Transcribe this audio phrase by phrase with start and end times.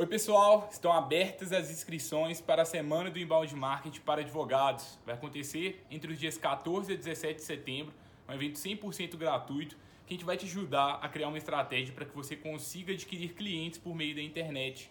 [0.00, 0.66] Oi, pessoal.
[0.72, 4.98] Estão abertas as inscrições para a Semana do Inbound Marketing para Advogados.
[5.04, 7.92] Vai acontecer entre os dias 14 e 17 de setembro,
[8.26, 9.76] um evento 100% gratuito
[10.06, 13.34] que a gente vai te ajudar a criar uma estratégia para que você consiga adquirir
[13.34, 14.90] clientes por meio da internet.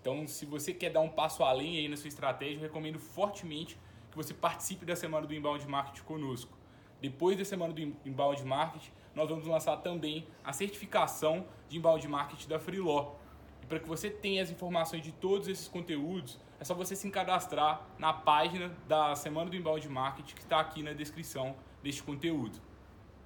[0.00, 3.78] Então, se você quer dar um passo além aí na sua estratégia, eu recomendo fortemente
[4.10, 6.58] que você participe da Semana do Inbound Marketing conosco.
[7.00, 12.48] Depois da Semana do Inbound Marketing, nós vamos lançar também a certificação de Inbound Marketing
[12.48, 13.27] da Freelaw
[13.68, 17.82] para que você tenha as informações de todos esses conteúdos, é só você se cadastrar
[17.98, 22.58] na página da Semana do Inbound Marketing que está aqui na descrição deste conteúdo.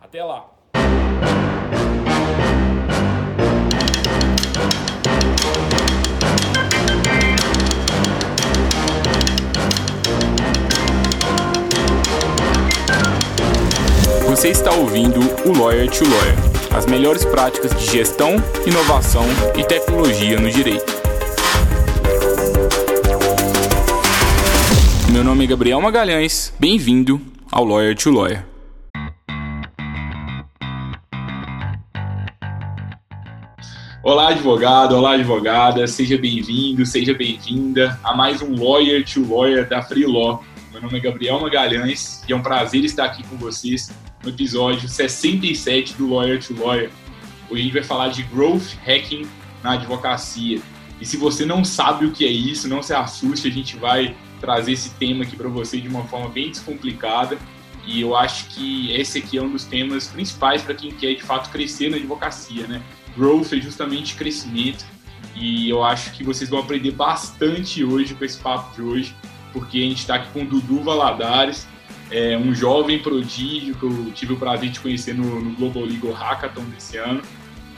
[0.00, 0.50] Até lá!
[14.26, 18.36] Você está ouvindo o Lawyer to Lawyer as melhores práticas de gestão,
[18.66, 19.24] inovação
[19.58, 20.90] e tecnologia no direito.
[25.10, 28.46] Meu nome é Gabriel Magalhães, bem-vindo ao Lawyer to Lawyer.
[34.02, 39.82] Olá, advogado, olá, advogada, seja bem-vindo, seja bem-vinda a mais um Lawyer to Lawyer da
[39.82, 40.42] Free Law.
[40.72, 44.88] Meu nome é Gabriel Magalhães e é um prazer estar aqui com vocês no episódio
[44.88, 46.90] 67 do Lawyer to Lawyer.
[47.50, 49.26] Hoje a gente vai falar de growth hacking
[49.62, 50.60] na advocacia.
[51.00, 54.16] E se você não sabe o que é isso, não se assuste, a gente vai
[54.40, 57.36] trazer esse tema aqui para você de uma forma bem descomplicada.
[57.84, 61.22] E eu acho que esse aqui é um dos temas principais para quem quer de
[61.22, 62.80] fato crescer na advocacia, né?
[63.16, 64.84] Growth é justamente crescimento.
[65.34, 69.16] E eu acho que vocês vão aprender bastante hoje com esse papo de hoje,
[69.52, 71.66] porque a gente está aqui com o Dudu Valadares,
[72.12, 76.12] é um jovem prodígio que eu tive o prazer de conhecer no, no Global Legal
[76.12, 77.22] Hackathon desse ano,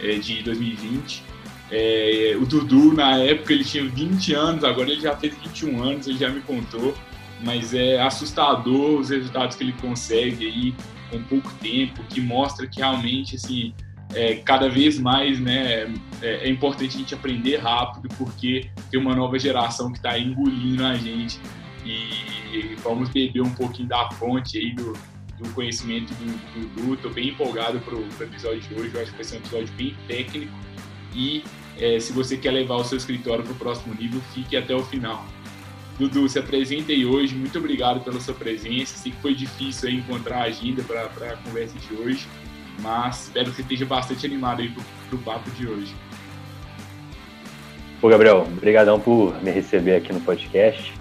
[0.01, 1.23] é, de 2020.
[1.71, 6.07] É, o Dudu, na época, ele tinha 20 anos, agora ele já fez 21 anos,
[6.09, 6.95] ele já me contou,
[7.43, 10.75] mas é assustador os resultados que ele consegue aí
[11.11, 13.73] com pouco tempo, que mostra que realmente, assim,
[14.15, 19.15] é, cada vez mais, né, é, é importante a gente aprender rápido, porque tem uma
[19.15, 21.39] nova geração que está engolindo a gente
[21.85, 24.93] e vamos beber um pouquinho da fonte aí do,
[25.39, 26.95] do conhecimento do Dudu.
[26.95, 28.95] Estou bem empolgado para o episódio de hoje.
[28.95, 30.53] Eu acho que vai ser um episódio bem técnico.
[31.15, 31.45] E
[31.79, 34.83] é, se você quer levar o seu escritório para o próximo nível, fique até o
[34.83, 35.25] final.
[35.99, 37.35] Dudu, se apresenta aí hoje.
[37.35, 38.97] Muito obrigado pela sua presença.
[38.97, 42.27] Sei que foi difícil encontrar a agenda para a conversa de hoje,
[42.81, 44.71] mas espero que você esteja bastante animado aí
[45.09, 45.95] para o papo de hoje.
[48.01, 50.94] Pô, Gabriel, obrigadão por me receber aqui no podcast.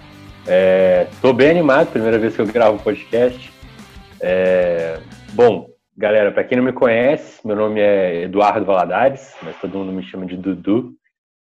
[0.44, 3.50] Estou é, bem animado, primeira vez que eu gravo um podcast.
[4.20, 5.00] É,
[5.32, 9.90] bom, galera, para quem não me conhece, meu nome é Eduardo Valadares, mas todo mundo
[9.90, 10.92] me chama de Dudu.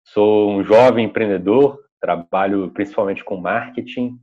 [0.04, 4.18] Sou um jovem empreendedor, trabalho principalmente com marketing.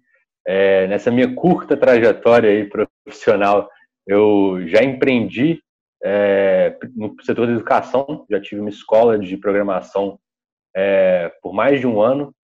[0.44, 3.70] É, nessa minha curta trajetória aí profissional,
[4.04, 5.62] eu já empreendi
[6.02, 10.18] é, no setor da educação, já tive uma escola de programação
[10.74, 12.34] é, por mais de um ano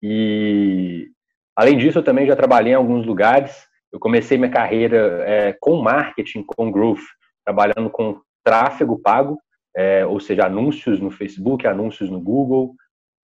[0.00, 1.10] e
[1.56, 3.66] Além disso, eu também já trabalhei em alguns lugares.
[3.92, 7.02] Eu comecei minha carreira é, com marketing, com growth,
[7.44, 9.38] trabalhando com tráfego pago,
[9.76, 12.74] é, ou seja, anúncios no Facebook, anúncios no Google,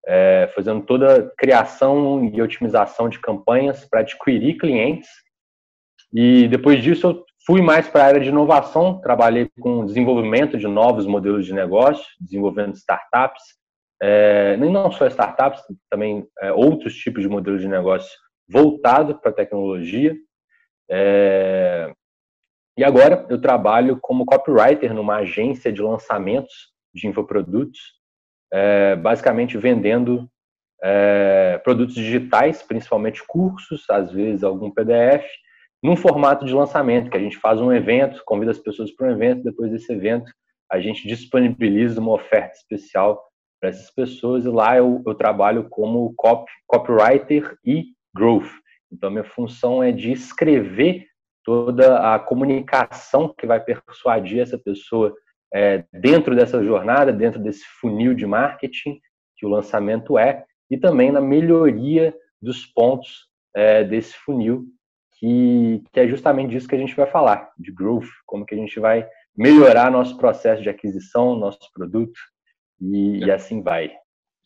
[0.06, 5.08] é, fazendo toda a criação e otimização de campanhas para adquirir clientes.
[6.12, 10.66] E depois disso, eu fui mais para a área de inovação, trabalhei com desenvolvimento de
[10.66, 13.42] novos modelos de negócio, desenvolvendo startups,
[14.02, 18.10] é, não só startups, também é, outros tipos de modelos de negócio
[18.48, 20.14] voltado para a tecnologia.
[20.90, 21.92] É...
[22.78, 27.80] E agora eu trabalho como copywriter numa agência de lançamentos de infoprodutos,
[28.52, 30.28] é, basicamente vendendo
[30.82, 35.24] é, produtos digitais, principalmente cursos, às vezes algum PDF,
[35.82, 39.10] num formato de lançamento, que a gente faz um evento, convida as pessoas para um
[39.10, 40.30] evento, depois desse evento
[40.70, 43.22] a gente disponibiliza uma oferta especial
[43.60, 48.50] para essas pessoas e lá eu, eu trabalho como copy, copywriter e growth.
[48.92, 51.06] Então, minha função é de escrever
[51.44, 55.14] toda a comunicação que vai persuadir essa pessoa
[55.54, 59.00] é, dentro dessa jornada, dentro desse funil de marketing
[59.36, 64.66] que o lançamento é, e também na melhoria dos pontos é, desse funil,
[65.18, 68.58] que, que é justamente disso que a gente vai falar, de growth, como que a
[68.58, 72.18] gente vai melhorar nosso processo de aquisição, nosso produto,
[72.80, 73.90] e, e assim vai.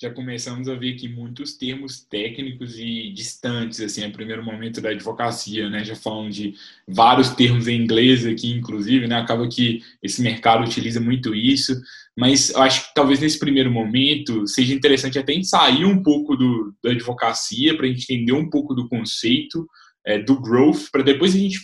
[0.00, 4.88] já começamos a ver aqui muitos termos técnicos e distantes, assim, no primeiro momento da
[4.90, 5.84] advocacia, né?
[5.84, 6.54] Já falam de
[6.88, 9.16] vários termos em inglês aqui, inclusive, né?
[9.16, 11.78] Acaba que esse mercado utiliza muito isso,
[12.16, 16.74] mas eu acho que talvez nesse primeiro momento seja interessante até sair um pouco do,
[16.82, 19.68] da advocacia para a gente entender um pouco do conceito
[20.06, 21.60] é, do growth, para depois a gente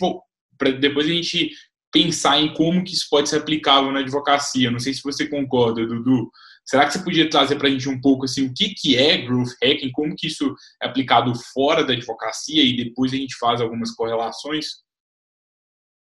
[0.59, 1.51] para depois a gente
[1.91, 4.69] pensar em como que isso pode ser aplicável na advocacia.
[4.69, 6.29] Não sei se você concorda, Dudu.
[6.67, 9.17] Será que você podia trazer para a gente um pouco assim o que, que é
[9.17, 10.53] growth hacking, como que isso
[10.83, 14.65] é aplicado fora da advocacia e depois a gente faz algumas correlações?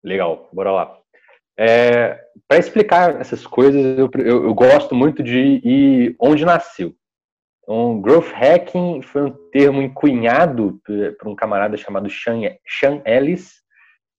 [0.03, 0.97] Legal, bora lá.
[1.57, 6.95] É, para explicar essas coisas, eu, eu, eu, gosto muito de ir onde nasceu.
[7.61, 10.81] Então, growth hacking foi um termo encunhado
[11.19, 13.53] por um camarada chamado Sean, Sean Ellis.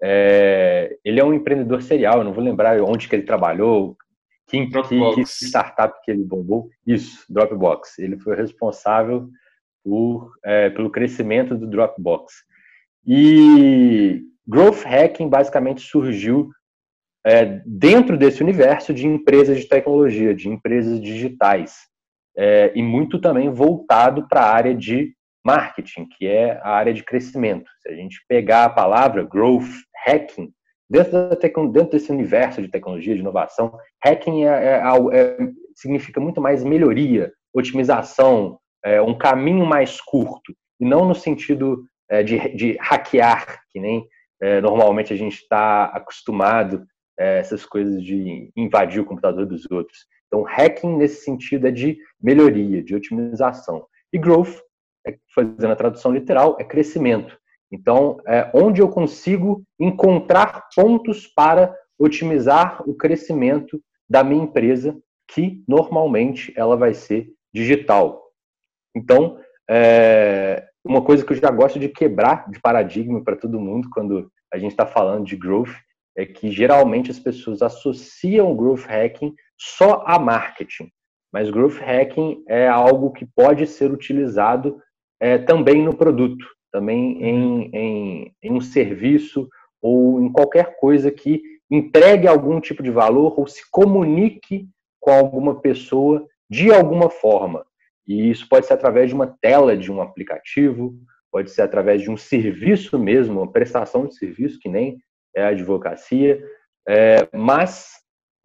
[0.03, 3.97] É, ele é um empreendedor serial, eu não vou lembrar onde que ele trabalhou,
[4.47, 6.71] que, que, que, startup que ele bombou?
[6.87, 7.99] Isso, Dropbox.
[7.99, 9.29] Ele foi responsável
[9.85, 12.33] por, é, pelo crescimento do Dropbox.
[13.07, 16.51] E Growth Hacking basicamente surgiu
[17.25, 21.77] é, dentro desse universo de empresas de tecnologia, de empresas digitais,
[22.37, 25.13] é, e muito também voltado para a área de
[25.45, 27.69] marketing, que é a área de crescimento.
[27.81, 29.71] Se a gente pegar a palavra Growth
[30.05, 30.53] Hacking,
[30.89, 31.29] Dentro,
[31.73, 35.37] dentro desse universo de tecnologia, de inovação, hacking é, é, é,
[35.75, 42.23] significa muito mais melhoria, otimização, é, um caminho mais curto, e não no sentido é,
[42.23, 44.07] de, de, hackear, que nem
[44.41, 46.85] é, normalmente a gente está acostumado
[47.19, 50.01] essas coisas de invadir o computador dos outros.
[50.27, 53.87] Então, hacking nesse sentido é de melhoria, de otimização.
[54.13, 54.61] E growth,
[55.35, 57.39] fazendo a tradução literal, é crescimento.
[57.71, 64.97] Então, é onde eu consigo encontrar pontos para otimizar o crescimento da minha empresa,
[65.29, 68.23] que normalmente ela vai ser digital.
[68.95, 73.89] Então, é, uma coisa que eu já gosto de quebrar de paradigma para todo mundo
[73.91, 75.75] quando a gente está falando de growth
[76.17, 80.91] é que geralmente as pessoas associam growth hacking só a marketing,
[81.33, 84.81] mas growth hacking é algo que pode ser utilizado
[85.21, 89.49] é, também no produto também em, em, em um serviço
[89.81, 91.41] ou em qualquer coisa que
[91.71, 94.69] entregue algum tipo de valor ou se comunique
[95.01, 97.65] com alguma pessoa de alguma forma.
[98.07, 100.95] E isso pode ser através de uma tela de um aplicativo,
[101.33, 104.99] pode ser através de um serviço mesmo, uma prestação de serviço, que nem
[105.35, 106.45] é a advocacia,
[106.87, 107.89] é, mas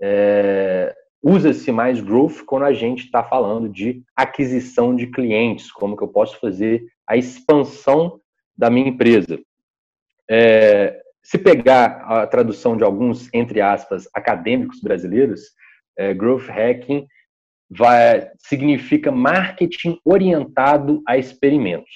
[0.01, 6.03] é, usa-se mais growth quando a gente está falando de aquisição de clientes, como que
[6.03, 8.20] eu posso fazer a expansão
[8.61, 9.39] da minha empresa.
[10.29, 15.41] É, se pegar a tradução de alguns, entre aspas, acadêmicos brasileiros,
[15.97, 17.07] é, growth hacking
[17.67, 21.89] vai, significa marketing orientado a experimentos.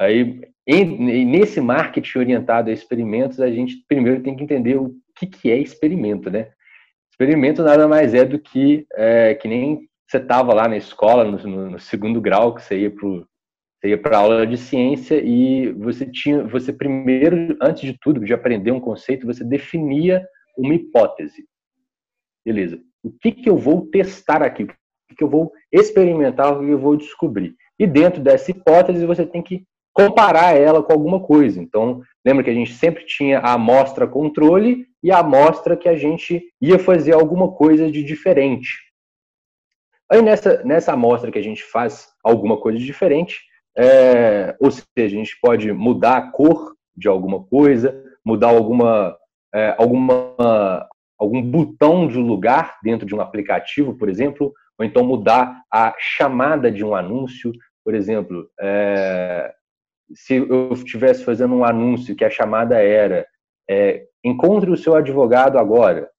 [0.00, 5.26] Aí, em, nesse marketing orientado a experimentos, a gente primeiro tem que entender o que,
[5.26, 6.50] que é experimento, né?
[7.12, 11.70] Experimento nada mais é do que é, que nem você estava lá na escola, no,
[11.70, 13.24] no, segundo grau, que você ia para você
[13.88, 18.70] ia para aula de ciência e você tinha, você primeiro, antes de tudo, de aprender
[18.70, 20.24] um conceito, você definia
[20.56, 21.44] uma hipótese.
[22.44, 22.80] Beleza.
[23.02, 24.64] O que, que eu vou testar aqui?
[24.64, 24.68] O
[25.08, 26.52] que, que eu vou experimentar?
[26.52, 27.56] O que eu vou descobrir?
[27.78, 31.60] E dentro dessa hipótese, você tem que comparar ela com alguma coisa.
[31.60, 35.96] Então, lembra que a gente sempre tinha a amostra controle e a amostra que a
[35.96, 38.78] gente ia fazer alguma coisa de diferente.
[40.10, 43.40] Aí nessa, nessa amostra que a gente faz alguma coisa de diferente,
[43.76, 49.16] é, ou seja, a gente pode mudar a cor de alguma coisa, mudar alguma,
[49.54, 50.88] é, alguma,
[51.18, 56.70] algum botão de lugar dentro de um aplicativo, por exemplo, ou então mudar a chamada
[56.70, 57.52] de um anúncio.
[57.84, 59.52] Por exemplo, é,
[60.14, 63.26] se eu estivesse fazendo um anúncio que a chamada era
[63.68, 66.10] é, encontre o seu advogado agora,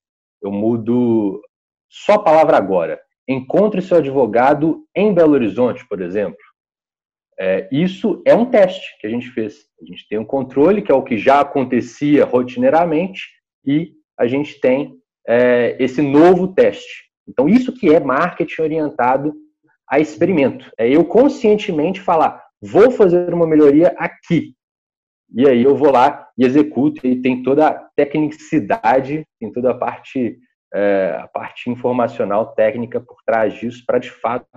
[0.42, 1.42] eu mudo
[1.90, 3.00] só a palavra agora.
[3.28, 6.38] Encontre seu advogado em Belo Horizonte, por exemplo.
[7.40, 9.66] É, isso é um teste que a gente fez.
[9.82, 13.22] A gente tem um controle, que é o que já acontecia rotineiramente,
[13.66, 14.98] e a gente tem
[15.28, 17.12] é, esse novo teste.
[17.28, 19.34] Então, isso que é marketing orientado
[19.90, 20.72] a experimento.
[20.78, 24.54] É eu conscientemente falar, vou fazer uma melhoria aqui.
[25.36, 29.78] E aí eu vou lá e executo, e tem toda a tecnicidade, tem toda a
[29.78, 30.38] parte,
[30.74, 34.48] é, a parte informacional, técnica por trás disso, para de fato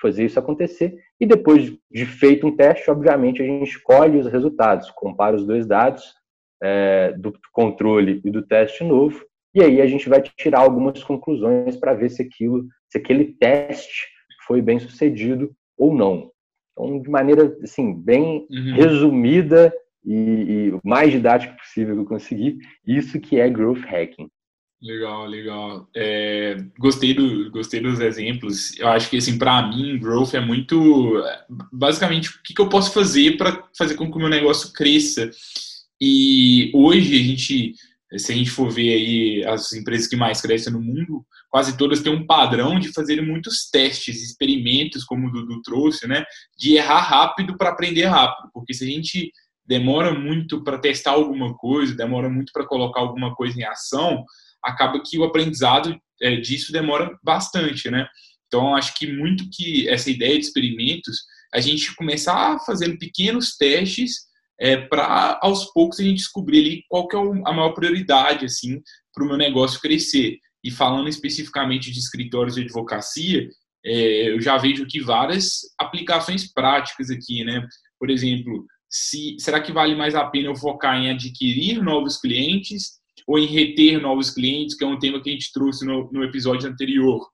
[0.00, 0.98] fazer isso acontecer.
[1.20, 5.66] E depois de feito um teste, obviamente, a gente escolhe os resultados, compara os dois
[5.66, 6.14] dados
[6.62, 11.76] é, do controle e do teste novo, e aí a gente vai tirar algumas conclusões
[11.76, 14.06] para ver se aquilo, se aquele teste
[14.46, 16.30] foi bem sucedido ou não.
[16.72, 18.74] Então, de maneira assim, bem uhum.
[18.74, 19.72] resumida
[20.04, 24.28] e, e o mais didático possível que eu consegui, isso que é growth hacking.
[24.82, 25.88] Legal, legal.
[25.94, 28.74] É, gostei, do, gostei dos exemplos.
[28.78, 31.22] Eu acho que, assim, para mim, growth é muito.
[31.70, 35.30] Basicamente, o que, que eu posso fazer para fazer com que o meu negócio cresça.
[36.00, 37.74] E hoje, a gente,
[38.16, 42.00] se a gente for ver aí as empresas que mais crescem no mundo, quase todas
[42.00, 46.24] têm um padrão de fazerem muitos testes, experimentos, como o Dudu trouxe, né?
[46.56, 48.48] De errar rápido para aprender rápido.
[48.54, 49.30] Porque se a gente
[49.66, 54.24] demora muito para testar alguma coisa, demora muito para colocar alguma coisa em ação
[54.64, 58.06] acaba que o aprendizado é, disso demora bastante, né?
[58.46, 61.18] Então, acho que muito que essa ideia de experimentos,
[61.54, 64.28] a gente começar fazendo pequenos testes
[64.60, 68.80] é, para, aos poucos, a gente descobrir ali qual que é a maior prioridade, assim,
[69.14, 70.38] para o meu negócio crescer.
[70.62, 73.48] E falando especificamente de escritórios de advocacia,
[73.84, 77.66] é, eu já vejo aqui várias aplicações práticas aqui, né?
[77.98, 82.99] Por exemplo, se, será que vale mais a pena eu focar em adquirir novos clientes
[83.30, 86.24] ou em reter novos clientes, que é um tema que a gente trouxe no, no
[86.24, 87.24] episódio anterior.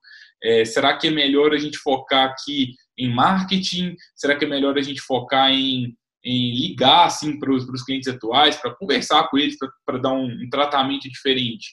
[0.43, 3.95] É, será que é melhor a gente focar aqui em marketing?
[4.15, 8.57] Será que é melhor a gente focar em, em ligar assim, para os clientes atuais,
[8.57, 11.65] para conversar com eles, para dar um, um, tratamento diferente?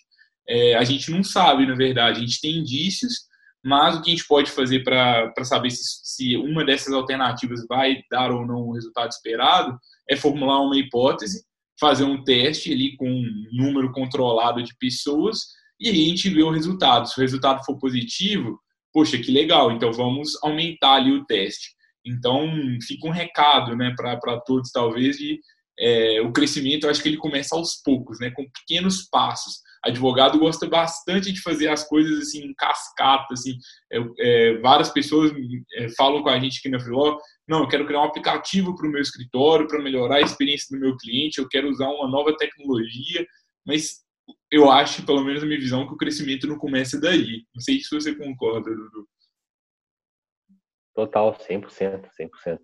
[0.49, 2.17] É, a gente não sabe, na verdade.
[2.17, 3.27] A gente tem indícios,
[3.63, 8.03] mas o que a gente pode fazer para saber se, se uma dessas alternativas vai
[8.11, 9.79] dar ou não o resultado esperado
[10.09, 11.45] é formular uma hipótese
[11.85, 15.41] fazer um teste ali com um número controlado de pessoas
[15.79, 17.07] e a gente vê o resultado.
[17.07, 18.59] Se o resultado for positivo,
[18.91, 21.75] poxa, que legal, então vamos aumentar ali o teste.
[22.07, 22.49] Então,
[22.87, 25.39] fica um recado né, para todos, talvez, de
[25.79, 29.59] é, o crescimento, eu acho que ele começa aos poucos, né, com pequenos passos.
[29.85, 33.57] Advogado gosta bastante de fazer as coisas assim em cascata, assim.
[33.93, 35.33] É, é, várias pessoas
[35.77, 38.89] é, falam com a gente aqui na Freeló, não, eu quero criar um aplicativo para
[38.89, 42.35] o meu escritório para melhorar a experiência do meu cliente, eu quero usar uma nova
[42.37, 43.27] tecnologia,
[43.67, 44.05] mas
[44.51, 47.45] eu acho, pelo menos na minha visão, que o crescimento não começa daí.
[47.55, 49.07] Não sei se você concorda, Dudu.
[50.95, 52.09] Total, 100%,
[52.47, 52.61] 100%.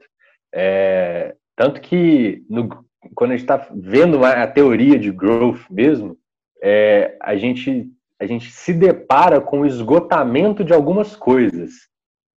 [0.54, 2.68] É, tanto que no,
[3.14, 6.18] quando a gente está vendo a teoria de growth mesmo,
[6.62, 11.88] é, a, gente, a gente se depara com o esgotamento de algumas coisas.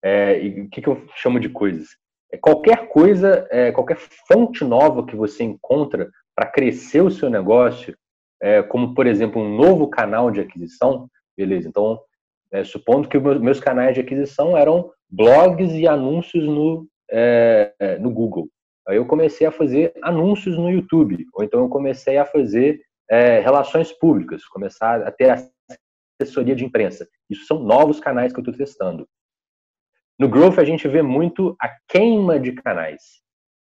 [0.02, 1.88] É, e o que, que eu chamo de coisas?
[2.32, 7.96] É qualquer coisa, é, qualquer fonte nova que você encontra para crescer o seu negócio,
[8.42, 11.68] é, como por exemplo um novo canal de aquisição, beleza?
[11.68, 12.00] Então,
[12.52, 18.48] é, supondo que meus canais de aquisição eram blogs e anúncios no, é, no Google.
[18.86, 22.80] Aí eu comecei a fazer anúncios no YouTube, ou então eu comecei a fazer
[23.10, 25.50] é, relações públicas, começar a ter
[26.20, 27.08] assessoria de imprensa.
[27.28, 29.08] Isso são novos canais que eu estou testando.
[30.18, 33.22] No Growth, a gente vê muito a queima de canais.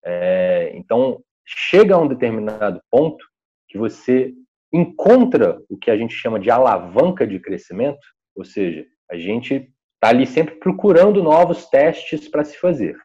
[0.05, 3.25] É, então, chega a um determinado ponto
[3.69, 4.35] que você
[4.73, 10.09] encontra o que a gente chama de alavanca de crescimento, ou seja, a gente está
[10.09, 12.97] ali sempre procurando novos testes para se fazer.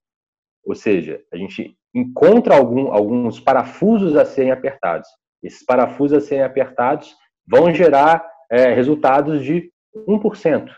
[0.66, 5.08] Ou seja, a gente encontra algum, alguns parafusos a serem apertados.
[5.44, 7.16] Esses parafusos a serem apertados
[7.48, 9.72] vão gerar é, resultados de
[10.08, 10.70] 1%.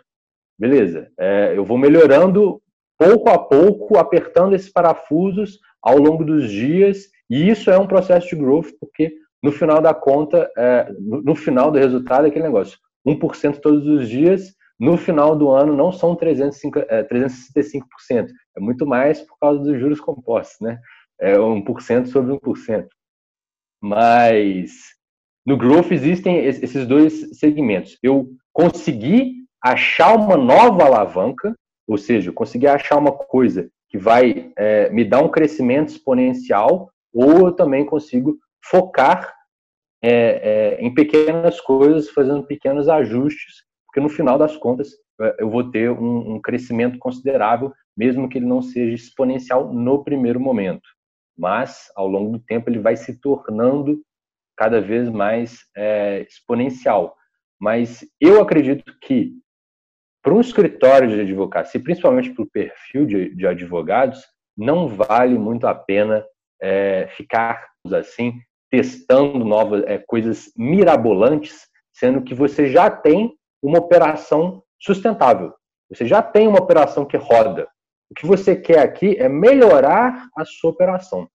[0.57, 2.61] Beleza, é, eu vou melhorando
[2.97, 8.27] pouco a pouco, apertando esses parafusos ao longo dos dias, e isso é um processo
[8.29, 12.45] de growth, porque no final da conta, é, no, no, final do resultado, é aquele
[12.45, 12.77] negócio:
[13.07, 18.85] 1% todos os dias, no final do ano não são 305, é, 365%, é muito
[18.85, 20.79] mais por causa dos juros compostos, né?
[21.19, 22.87] É 1% sobre 1%.
[23.81, 24.71] Mas
[25.45, 27.97] no growth existem esses dois segmentos.
[28.03, 31.55] Eu consegui achar uma nova alavanca,
[31.87, 37.47] ou seja, conseguir achar uma coisa que vai é, me dar um crescimento exponencial, ou
[37.47, 39.33] eu também consigo focar
[40.01, 45.49] é, é, em pequenas coisas, fazendo pequenos ajustes, porque no final das contas é, eu
[45.49, 50.87] vou ter um, um crescimento considerável, mesmo que ele não seja exponencial no primeiro momento.
[51.41, 53.99] Mas, ao longo do tempo, ele vai se tornando
[54.55, 57.15] cada vez mais é, exponencial.
[57.59, 59.31] Mas eu acredito que
[60.23, 64.23] para um escritório de advocacia, principalmente para o perfil de, de, advogados,
[64.55, 66.23] não vale muito a pena
[66.61, 73.33] é, ficar assim testando novas é, coisas mirabolantes, sendo que você já tem
[73.63, 75.55] uma operação sustentável.
[75.89, 77.67] Você já tem uma operação que roda.
[78.11, 81.29] O que você quer aqui é melhorar a sua operação.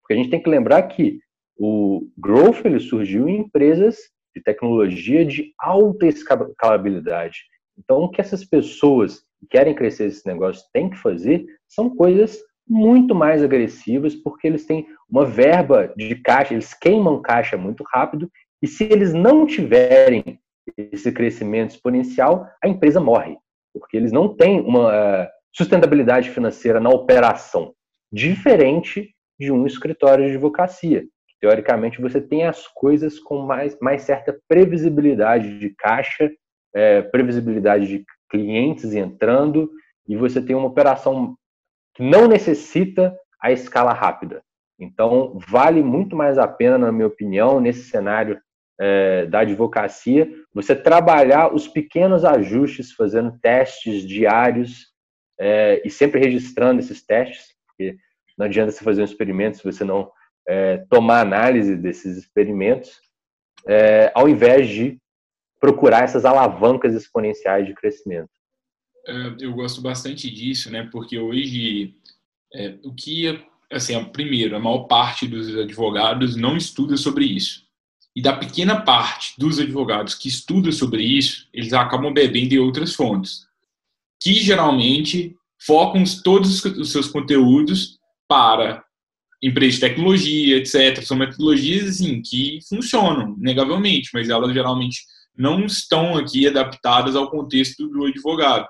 [0.00, 1.18] Porque a gente tem que lembrar que
[1.58, 3.96] o growth ele surgiu em empresas
[4.34, 7.38] de tecnologia de alta escalabilidade.
[7.76, 12.38] Então, o que essas pessoas que querem crescer esse negócio têm que fazer são coisas
[12.66, 18.30] muito mais agressivas, porque eles têm uma verba de caixa, eles queimam caixa muito rápido,
[18.62, 20.40] e se eles não tiverem
[20.78, 23.36] esse crescimento exponencial, a empresa morre,
[23.72, 27.72] porque eles não têm uma eh, sustentabilidade financeira na operação,
[28.12, 31.04] diferente de um escritório de advocacia.
[31.40, 36.30] Teoricamente, você tem as coisas com mais, mais certa previsibilidade de caixa,
[36.74, 39.70] é, previsibilidade de clientes entrando,
[40.08, 41.36] e você tem uma operação
[41.94, 44.42] que não necessita a escala rápida.
[44.78, 48.40] Então, vale muito mais a pena, na minha opinião, nesse cenário
[48.80, 54.93] é, da advocacia, você trabalhar os pequenos ajustes, fazendo testes diários
[55.38, 57.96] é, e sempre registrando esses testes, porque
[58.36, 60.10] não adianta você fazer um experimento se você não
[60.46, 63.00] é, tomar análise desses experimentos,
[63.66, 64.98] é, ao invés de
[65.60, 68.30] procurar essas alavancas exponenciais de crescimento.
[69.06, 70.88] É, eu gosto bastante disso, né?
[70.92, 71.94] Porque hoje
[72.52, 73.42] é, o que
[73.74, 77.64] assim, primeiro, a maior parte dos advogados não estuda sobre isso.
[78.14, 82.94] E da pequena parte dos advogados que estuda sobre isso, eles acabam bebendo em outras
[82.94, 83.46] fontes,
[84.24, 88.82] que geralmente focam todos os seus conteúdos para
[89.42, 91.04] empresas de tecnologia, etc.
[91.04, 95.02] São metodologias assim, que funcionam, negavelmente, mas elas geralmente
[95.36, 98.66] não estão aqui adaptadas ao contexto do advogado.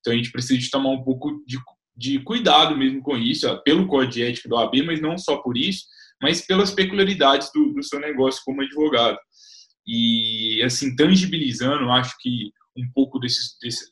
[0.00, 1.58] Então a gente precisa de tomar um pouco de,
[1.96, 5.56] de cuidado mesmo com isso, pelo código de ética do AB, mas não só por
[5.56, 5.84] isso,
[6.20, 9.16] mas pelas peculiaridades do, do seu negócio como advogado.
[9.86, 13.86] E, assim, tangibilizando, acho que um pouco desses, desse,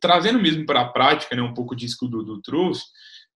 [0.00, 2.84] trazendo mesmo para a prática, né, um pouco disso que o Dudu trouxe,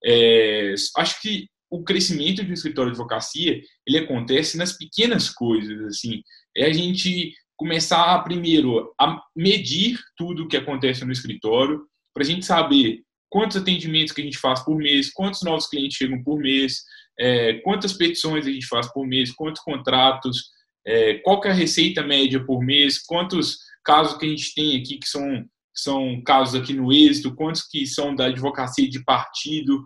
[0.03, 5.81] é, acho que o crescimento de um escritório de advocacia, ele acontece nas pequenas coisas,
[5.85, 6.21] assim,
[6.55, 12.25] é a gente começar primeiro a medir tudo o que acontece no escritório, para a
[12.25, 16.37] gente saber quantos atendimentos que a gente faz por mês, quantos novos clientes chegam por
[16.37, 16.83] mês,
[17.17, 20.49] é, quantas petições a gente faz por mês, quantos contratos,
[20.85, 24.97] é, qual é a receita média por mês, quantos casos que a gente tem aqui
[24.97, 29.83] que são, são casos aqui no êxito, quantos que são da advocacia de partido,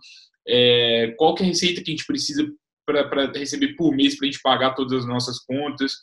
[0.48, 2.46] é, qual é a receita que a gente precisa
[2.86, 5.94] para receber por mês para a gente pagar todas as nossas contas.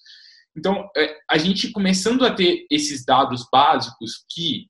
[0.56, 4.66] Então, é, a gente começando a ter esses dados básicos que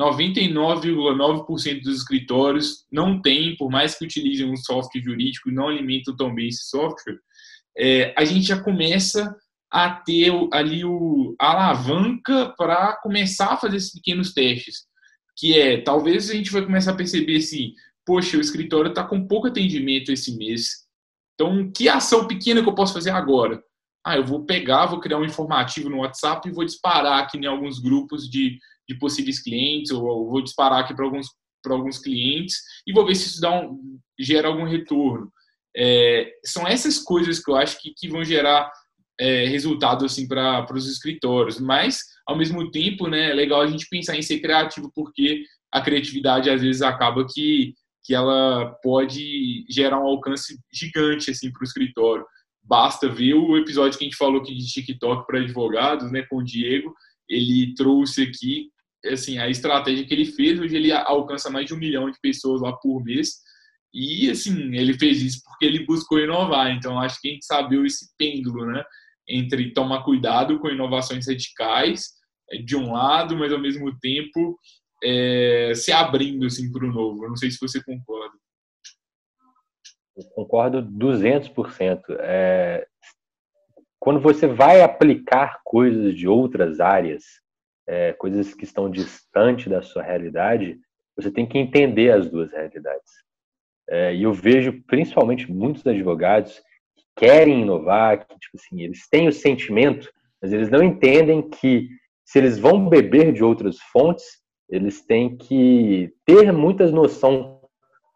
[0.00, 6.16] 99,9% dos escritórios não têm, por mais que utilizem um software jurídico e não alimentam
[6.16, 7.18] tão bem esse software,
[7.76, 9.34] é, a gente já começa
[9.72, 14.84] a ter ali o, a alavanca para começar a fazer esses pequenos testes.
[15.34, 17.72] Que é, talvez a gente vai começar a perceber assim,
[18.04, 20.86] poxa, o escritório está com pouco atendimento esse mês.
[21.34, 23.62] Então, que ação pequena que eu posso fazer agora?
[24.04, 27.46] Ah, eu vou pegar, vou criar um informativo no WhatsApp e vou disparar aqui em
[27.46, 31.28] alguns grupos de, de possíveis clientes, ou vou disparar aqui para alguns,
[31.64, 32.56] alguns clientes
[32.86, 35.32] e vou ver se isso dá um, gera algum retorno.
[35.74, 38.70] É, são essas coisas que eu acho que, que vão gerar
[39.18, 43.88] é, resultado assim, para os escritórios, mas ao mesmo tempo né, é legal a gente
[43.88, 50.00] pensar em ser criativo, porque a criatividade às vezes acaba que, que ela pode gerar
[50.00, 52.24] um alcance gigante assim, para o escritório.
[52.62, 56.36] Basta ver o episódio que a gente falou aqui de TikTok para advogados, né, com
[56.36, 56.94] o Diego.
[57.28, 58.70] Ele trouxe aqui
[59.04, 60.60] assim a estratégia que ele fez.
[60.60, 63.40] Hoje ele alcança mais de um milhão de pessoas lá por mês.
[63.92, 66.70] E assim ele fez isso porque ele buscou inovar.
[66.70, 68.82] Então acho que a gente sabe esse pêndulo, né,
[69.28, 72.10] entre tomar cuidado com inovações radicais
[72.50, 74.58] é, de um lado, mas ao mesmo tempo
[75.02, 77.24] é, se abrindo assim para o novo.
[77.24, 78.34] Eu não sei se você concorda.
[80.16, 82.00] Eu concordo 200%.
[82.20, 82.86] É,
[83.98, 87.22] quando você vai aplicar coisas de outras áreas,
[87.86, 90.78] é, coisas que estão distantes da sua realidade,
[91.16, 93.10] você tem que entender as duas realidades.
[93.88, 96.62] É, e eu vejo principalmente muitos advogados
[97.16, 101.88] querem inovar, que tipo assim, eles têm o sentimento, mas eles não entendem que
[102.24, 104.24] se eles vão beber de outras fontes,
[104.68, 107.60] eles têm que ter muitas noção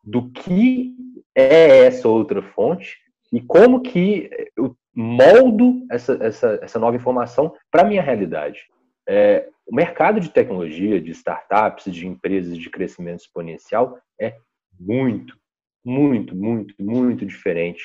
[0.03, 0.95] do que
[1.35, 2.97] é essa outra fonte
[3.33, 8.61] e como que eu moldo essa, essa, essa nova informação para a minha realidade.
[9.07, 14.37] É, o mercado de tecnologia, de startups, de empresas de crescimento exponencial é
[14.81, 15.37] muito,
[15.85, 17.83] muito, muito, muito diferente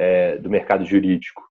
[0.00, 1.42] é, do mercado jurídico.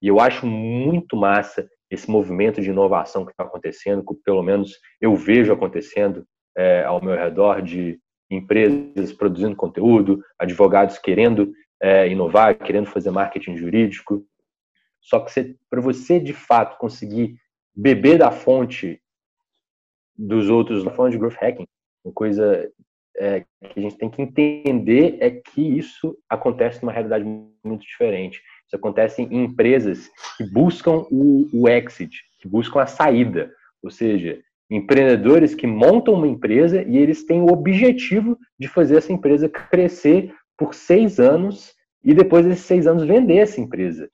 [0.00, 4.78] E eu acho muito massa esse movimento de inovação que está acontecendo, que pelo menos
[4.98, 12.56] eu vejo acontecendo é, ao meu redor, de empresas produzindo conteúdo, advogados querendo é, inovar,
[12.56, 14.24] querendo fazer marketing jurídico.
[15.00, 17.36] Só que para você de fato conseguir
[17.74, 19.00] beber da fonte
[20.16, 21.66] dos outros, falando de growth hacking,
[22.04, 22.70] uma coisa
[23.18, 27.24] é, que a gente tem que entender é que isso acontece numa realidade
[27.64, 28.40] muito diferente.
[28.66, 33.50] Isso acontece em empresas que buscam o, o exit, que buscam a saída,
[33.82, 39.12] ou seja, empreendedores que montam uma empresa e eles têm o objetivo de fazer essa
[39.12, 41.72] empresa crescer por seis anos
[42.04, 44.08] e depois desses seis anos vender essa empresa.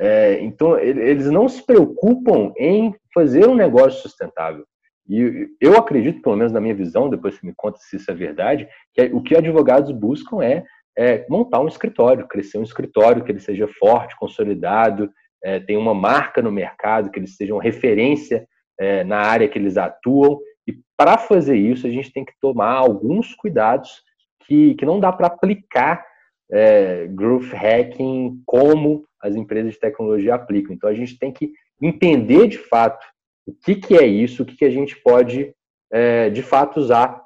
[0.00, 4.64] É, então, eles não se preocupam em fazer um negócio sustentável.
[5.08, 8.14] E eu acredito, pelo menos na minha visão, depois você me conta se isso é
[8.14, 10.64] verdade, que o que advogados buscam é,
[10.96, 15.10] é montar um escritório, crescer um escritório, que ele seja forte, consolidado,
[15.42, 18.46] é, tenha uma marca no mercado, que eles sejam referência
[18.78, 20.38] é, na área que eles atuam.
[20.66, 24.02] E para fazer isso, a gente tem que tomar alguns cuidados
[24.46, 26.04] que, que não dá para aplicar
[26.50, 30.74] é, growth hacking como as empresas de tecnologia aplicam.
[30.74, 33.04] Então, a gente tem que entender de fato
[33.46, 35.54] o que, que é isso, o que, que a gente pode,
[35.90, 37.22] é, de fato, usar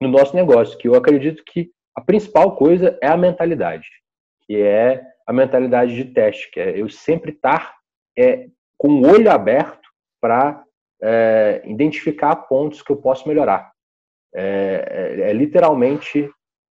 [0.00, 0.78] no nosso negócio.
[0.78, 3.88] Que eu acredito que a principal coisa é a mentalidade,
[4.46, 7.74] que é a mentalidade de teste, que é eu sempre estar
[8.16, 9.88] é, com o olho aberto
[10.20, 10.64] para
[11.02, 13.72] é, identificar pontos que eu posso melhorar.
[14.34, 16.30] É, é, é literalmente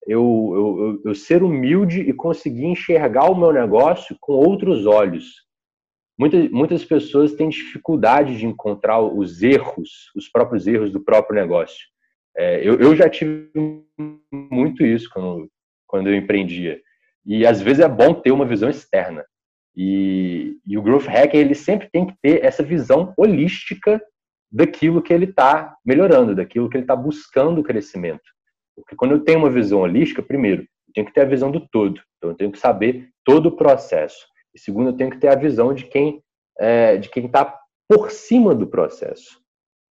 [0.06, 5.46] eu, eu, eu, ser humilde e conseguir enxergar o meu negócio com outros olhos.
[6.18, 11.86] Muitas, muitas pessoas têm dificuldade de encontrar os erros, os próprios erros do próprio negócio.
[12.36, 13.50] É, eu, eu já tive
[14.32, 15.48] muito isso quando,
[15.86, 16.80] quando eu empreendia.
[17.24, 19.24] E às vezes é bom ter uma visão externa.
[19.76, 24.02] E, e o Growth Hacker ele sempre tem que ter essa visão holística
[24.50, 28.22] daquilo que ele está melhorando, daquilo que ele está buscando crescimento.
[28.76, 31.66] Porque quando eu tenho uma visão holística, primeiro, eu tenho que ter a visão do
[31.68, 32.00] todo.
[32.18, 34.26] Então, eu tenho que saber todo o processo.
[34.54, 36.22] E segundo, eu tenho que ter a visão de quem
[36.58, 39.40] é, de quem está por cima do processo.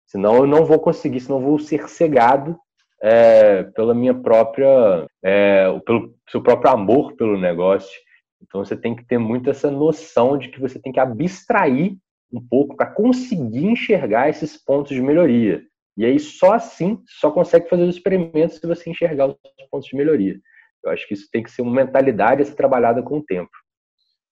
[0.06, 2.58] Senão, eu não vou conseguir, senão eu vou ser cegado
[3.02, 7.98] é, pela minha própria, é, pelo seu próprio amor pelo negócio.
[8.42, 11.96] Então, você tem que ter muito essa noção de que você tem que abstrair
[12.32, 15.64] um pouco para conseguir enxergar esses pontos de melhoria.
[15.98, 19.36] E aí só assim, só consegue fazer os experimentos se você enxergar os
[19.70, 20.40] pontos de melhoria.
[20.84, 23.52] Eu acho que isso tem que ser uma mentalidade a ser trabalhada com o tempo.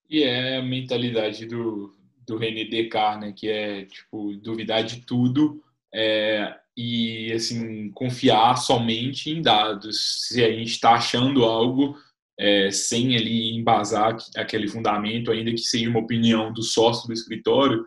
[0.09, 1.93] E é a mentalidade do,
[2.25, 3.33] do René Descartes, né?
[3.35, 5.61] Que é, tipo, duvidar de tudo
[5.93, 10.27] é, e, assim, confiar somente em dados.
[10.27, 11.97] Se a gente está achando algo
[12.39, 17.85] é, sem ali embasar aquele fundamento, ainda que seja uma opinião do sócio do escritório,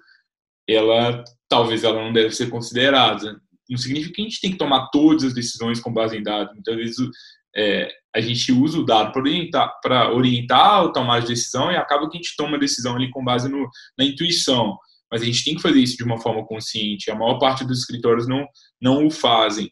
[0.69, 3.41] ela talvez ela não deve ser considerada.
[3.69, 6.55] Não significa que a gente tem que tomar todas as decisões com base em dados.
[6.55, 7.09] Muitas vezes
[7.57, 11.77] é, a gente usa o dado para orientar, para orientar o tomar de decisão e
[11.77, 14.77] acaba que a gente toma a decisão ali com base no, na intuição.
[15.11, 17.11] Mas a gente tem que fazer isso de uma forma consciente.
[17.11, 18.47] A maior parte dos escritórios não,
[18.81, 19.71] não o fazem.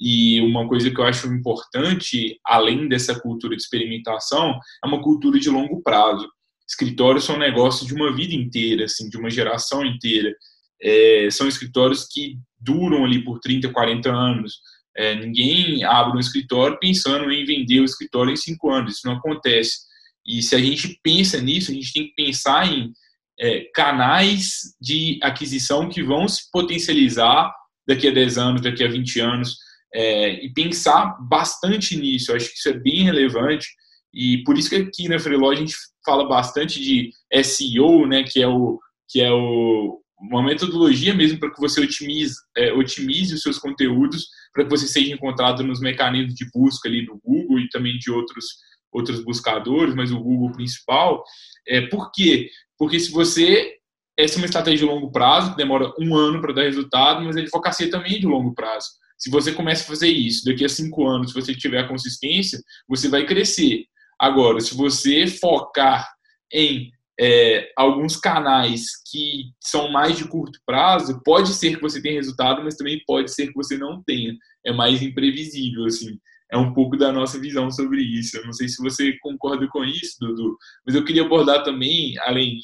[0.00, 5.38] E uma coisa que eu acho importante, além dessa cultura de experimentação, é uma cultura
[5.38, 6.28] de longo prazo.
[6.68, 10.34] Escritórios são negócios de uma vida inteira, assim, de uma geração inteira.
[10.82, 14.60] É, são escritórios que duram ali por 30, 40 anos.
[15.00, 18.96] É, ninguém abre um escritório pensando em vender o escritório em cinco anos.
[18.96, 19.78] Isso não acontece.
[20.26, 22.92] E se a gente pensa nisso, a gente tem que pensar em
[23.40, 27.50] é, canais de aquisição que vão se potencializar
[27.88, 29.56] daqui a 10 anos, daqui a 20 anos,
[29.94, 32.30] é, e pensar bastante nisso.
[32.30, 33.68] Eu acho que isso é bem relevante.
[34.12, 37.10] E por isso que aqui na Freelog a gente fala bastante de
[37.42, 42.34] SEO, né, que é o que é o, uma metodologia mesmo para que você otimize,
[42.56, 47.06] é, otimize os seus conteúdos, para que você seja encontrado nos mecanismos de busca ali
[47.06, 48.46] do Google e também de outros,
[48.92, 51.24] outros buscadores, mas o Google principal.
[51.66, 52.50] É, por quê?
[52.78, 53.76] Porque se você.
[54.18, 57.36] Essa é uma estratégia de longo prazo, que demora um ano para dar resultado, mas
[57.36, 58.88] a advocacia também é de longo prazo.
[59.16, 63.08] Se você começa a fazer isso daqui a cinco anos, se você tiver consistência, você
[63.08, 63.86] vai crescer.
[64.18, 66.06] Agora, se você focar
[66.52, 72.14] em é, alguns canais que são mais de curto prazo, pode ser que você tenha
[72.14, 74.34] resultado, mas também pode ser que você não tenha.
[74.64, 76.18] É mais imprevisível, assim.
[76.50, 78.38] É um pouco da nossa visão sobre isso.
[78.38, 80.56] Eu não sei se você concorda com isso, Dudu,
[80.86, 82.58] mas eu queria abordar também, além,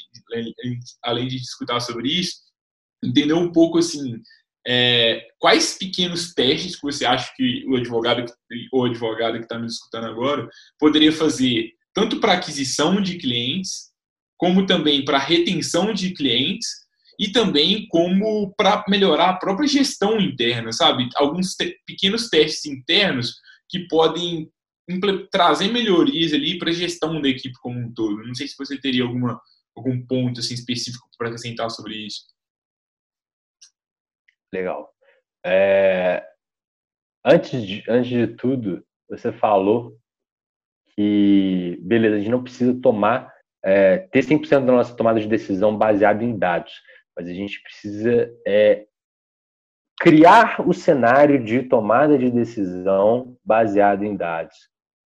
[1.04, 2.36] além de discutir sobre isso,
[3.04, 4.20] entender um pouco, assim,
[4.66, 8.24] é, quais pequenos testes que você acha que o advogado
[8.72, 13.94] ou advogada que está nos escutando agora poderia fazer, tanto para aquisição de clientes,
[14.36, 16.68] como também para retenção de clientes
[17.18, 21.08] e também como para melhorar a própria gestão interna, sabe?
[21.16, 23.34] Alguns te pequenos testes internos
[23.68, 24.50] que podem
[25.30, 28.24] trazer melhorias ali para a gestão da equipe como um todo.
[28.24, 29.40] Não sei se você teria alguma,
[29.74, 32.26] algum ponto assim, específico para acrescentar sobre isso.
[34.52, 34.94] Legal.
[35.44, 36.24] É,
[37.24, 39.98] antes, de, antes de tudo, você falou
[40.94, 43.32] que, beleza, a gente não precisa tomar,
[43.66, 46.72] é, ter 100% da nossa tomada de decisão baseada em dados,
[47.16, 48.86] mas a gente precisa é,
[49.98, 54.54] criar o cenário de tomada de decisão baseado em dados.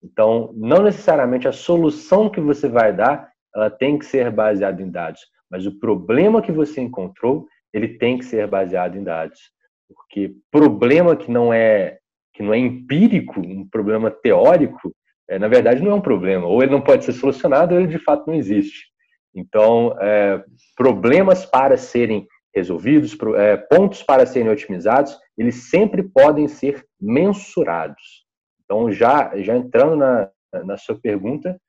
[0.04, 4.92] Então, não necessariamente a solução que você vai dar, ela tem que ser baseada em
[4.92, 9.40] dados, mas o problema que você encontrou, ele tem que ser baseado em dados.
[9.88, 11.98] Porque problema que não é
[12.34, 14.94] que não é empírico, um problema teórico,
[15.30, 16.48] é, na verdade não é um problema.
[16.48, 18.88] Ou ele não pode ser solucionado, ou ele de fato não existe.
[19.34, 20.44] Então, é,
[20.76, 28.26] problemas para serem resolvidos, é, pontos para serem otimizados, eles sempre podem ser mensurados.
[28.66, 30.30] Então, já, já entrando na,
[30.66, 31.60] na sua pergunta,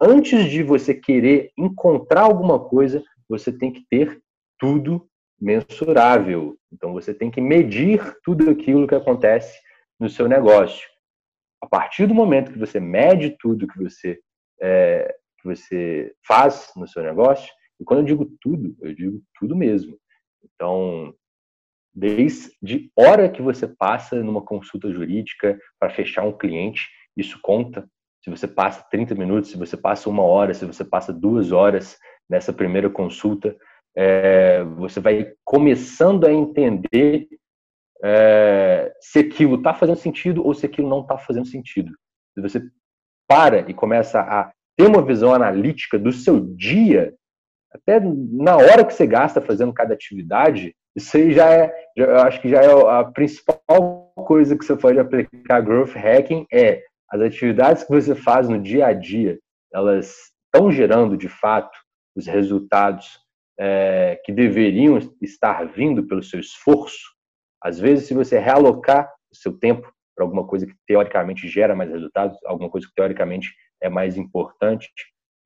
[0.00, 4.20] antes de você querer encontrar alguma coisa, você tem que ter
[4.58, 5.06] tudo
[5.38, 6.56] mensurável.
[6.72, 9.58] Então, você tem que medir tudo aquilo que acontece
[10.00, 10.91] no seu negócio.
[11.62, 14.18] A partir do momento que você mede tudo que você,
[14.60, 17.48] é, que você faz no seu negócio,
[17.80, 19.96] e quando eu digo tudo, eu digo tudo mesmo.
[20.44, 21.14] Então,
[21.94, 27.88] desde hora que você passa numa consulta jurídica para fechar um cliente, isso conta.
[28.24, 31.96] Se você passa 30 minutos, se você passa uma hora, se você passa duas horas
[32.28, 33.56] nessa primeira consulta,
[33.96, 37.28] é, você vai começando a entender
[38.02, 41.92] é, se aquilo está fazendo sentido ou se aquilo não está fazendo sentido.
[42.34, 42.62] Se você
[43.28, 47.14] para e começa a ter uma visão analítica do seu dia,
[47.72, 52.18] até na hora que você gasta fazendo cada atividade, isso aí já é, já, eu
[52.20, 57.20] acho que já é a principal coisa que você pode aplicar growth hacking é as
[57.20, 59.38] atividades que você faz no dia a dia,
[59.72, 60.14] elas
[60.46, 61.78] estão gerando de fato
[62.16, 63.20] os resultados
[63.58, 67.11] é, que deveriam estar vindo pelo seu esforço.
[67.62, 71.90] Às vezes, se você realocar o seu tempo para alguma coisa que teoricamente gera mais
[71.90, 74.90] resultados, alguma coisa que teoricamente é mais importante,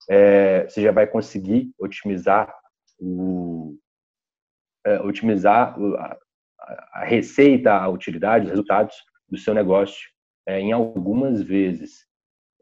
[0.08, 2.52] é, você já vai conseguir otimizar
[2.98, 3.76] o,
[4.84, 6.18] é, otimizar a,
[6.92, 8.96] a, receita, a utilidade, os resultados
[9.28, 10.08] do seu negócio
[10.46, 12.06] é, em algumas vezes.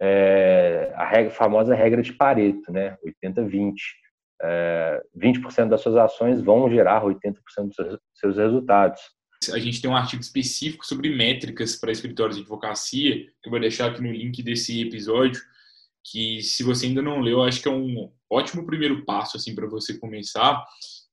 [0.00, 2.96] É, a regra, famosa regra de Pareto, né?
[3.24, 3.74] 80-20.
[4.42, 7.34] É, 20% das suas ações vão gerar 80%
[7.68, 9.00] dos seus resultados.
[9.50, 13.60] A gente tem um artigo específico sobre métricas para escritórios de advocacia, que eu vou
[13.60, 15.40] deixar aqui no link desse episódio,
[16.04, 19.66] que se você ainda não leu, acho que é um ótimo primeiro passo assim para
[19.66, 20.64] você começar.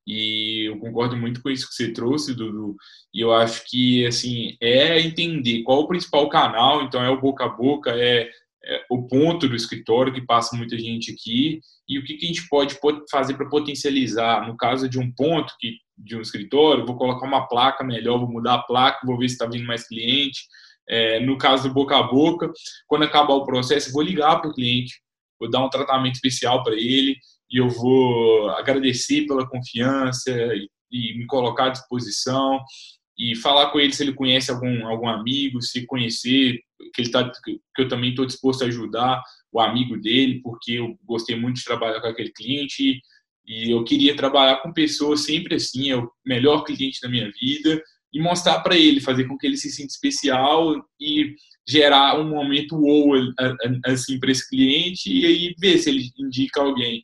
[0.05, 2.75] E eu concordo muito com isso que você trouxe, Dudu.
[3.13, 6.83] E eu acho que, assim, é entender qual o principal canal.
[6.83, 8.29] Então, é o boca a boca, é,
[8.63, 11.59] é o ponto do escritório que passa muita gente aqui.
[11.87, 12.77] E o que, que a gente pode
[13.09, 14.47] fazer para potencializar?
[14.47, 18.31] No caso de um ponto que, de um escritório, vou colocar uma placa melhor, vou
[18.31, 20.41] mudar a placa, vou ver se está vindo mais cliente.
[20.87, 22.51] É, no caso do boca a boca,
[22.87, 25.01] quando acabar o processo, vou ligar para o cliente,
[25.39, 27.15] vou dar um tratamento especial para ele,
[27.49, 32.59] e eu vou agradecer pela confiança e, e, me colocar à disposição
[33.17, 36.59] e falar com ele se ele conhece algum, algum amigo, se conhecer,
[36.93, 40.97] que, ele tá, que eu também estou disposto a ajudar o amigo dele, porque eu
[41.03, 43.01] gostei muito de trabalhar com aquele cliente
[43.45, 47.81] e eu queria trabalhar com pessoas sempre assim, é o melhor cliente da minha vida
[48.13, 51.35] e mostrar para ele, fazer com que ele se sinta especial e
[51.67, 53.13] gerar um momento ou
[53.85, 57.03] assim para esse cliente e aí ver se ele indica alguém.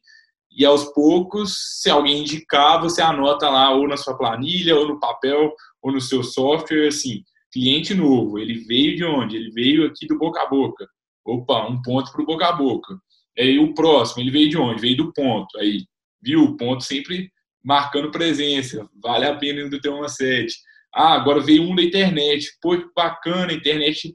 [0.51, 4.99] E aos poucos, se alguém indicar, você anota lá ou na sua planilha, ou no
[4.99, 7.23] papel, ou no seu software, assim,
[7.57, 9.35] cliente novo, ele veio de onde?
[9.35, 10.87] Ele veio aqui do boca a boca.
[11.25, 12.99] Opa, um ponto para o boca a boca.
[13.37, 14.81] Aí o próximo, ele veio de onde?
[14.81, 15.57] Veio do ponto.
[15.57, 15.83] Aí,
[16.21, 16.43] viu?
[16.43, 17.31] O ponto sempre
[17.63, 18.87] marcando presença.
[19.01, 20.53] Vale a pena ainda ter uma sede.
[20.93, 22.47] Ah, agora veio um da internet.
[22.61, 24.13] Pô, bacana, a internet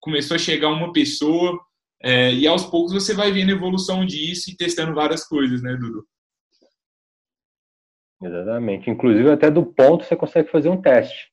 [0.00, 1.58] começou a chegar uma pessoa
[2.00, 5.76] é, e aos poucos você vai vendo a evolução disso e testando várias coisas, né,
[5.76, 6.06] Dudu?
[8.22, 8.88] Exatamente.
[8.88, 11.28] Inclusive, até do ponto você consegue fazer um teste.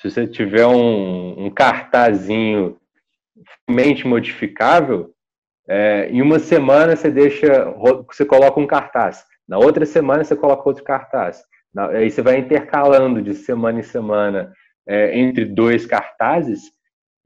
[0.00, 2.78] Se você tiver um, um cartazinho
[3.68, 5.12] mente modificável,
[5.68, 7.66] é, em uma semana você deixa,
[8.06, 9.24] você coloca um cartaz.
[9.46, 11.42] Na outra semana você coloca outro cartaz.
[11.72, 14.52] Na, aí você vai intercalando de semana em semana
[14.86, 16.72] é, entre dois cartazes.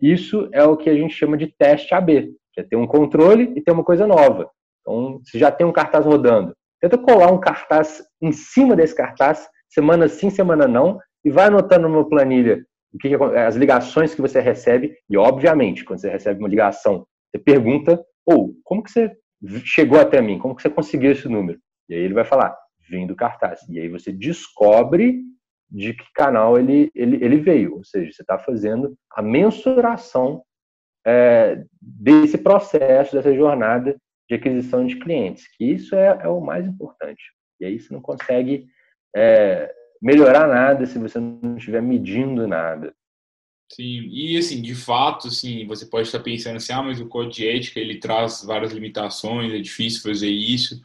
[0.00, 3.52] Isso é o que a gente chama de teste AB que é ter um controle
[3.56, 4.48] e ter uma coisa nova.
[4.80, 9.48] Então, se já tem um cartaz rodando, tenta colar um cartaz em cima desse cartaz,
[9.68, 14.40] semana sim, semana não, e vai anotando numa planilha o que, as ligações que você
[14.40, 19.16] recebe, e obviamente, quando você recebe uma ligação, você pergunta, ou oh, como que você
[19.64, 20.38] chegou até mim?
[20.38, 21.58] Como que você conseguiu esse número?
[21.88, 22.56] E aí ele vai falar,
[22.88, 23.60] vem do cartaz.
[23.68, 25.22] E aí você descobre
[25.68, 27.74] de que canal ele, ele, ele veio.
[27.76, 30.44] Ou seja, você está fazendo a mensuração
[31.04, 33.96] é, desse processo, dessa jornada
[34.28, 37.22] de aquisição de clientes, que isso é, é o mais importante.
[37.60, 38.66] E aí você não consegue
[39.14, 42.94] é, melhorar nada se você não estiver medindo nada.
[43.72, 47.32] Sim, e assim, de fato, assim, você pode estar pensando assim, ah, mas o código
[47.32, 50.78] de ética ele traz várias limitações, é difícil fazer isso.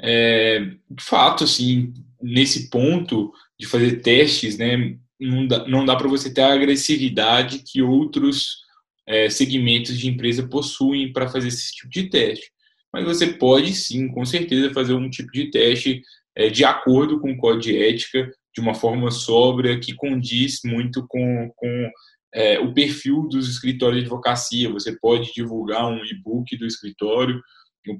[0.00, 3.30] É, de fato, assim, nesse ponto
[3.60, 8.62] de fazer testes, né, não dá, não dá para você ter a agressividade que outros
[9.06, 12.50] é, segmentos de empresa possuem para fazer esse tipo de teste.
[12.90, 16.02] Mas você pode sim, com certeza, fazer um tipo de teste
[16.34, 21.06] é, de acordo com o código de ética, de uma forma sóbria, que condiz muito
[21.08, 21.90] com, com
[22.34, 24.70] é, o perfil dos escritórios de advocacia.
[24.70, 27.40] Você pode divulgar um e-book do escritório,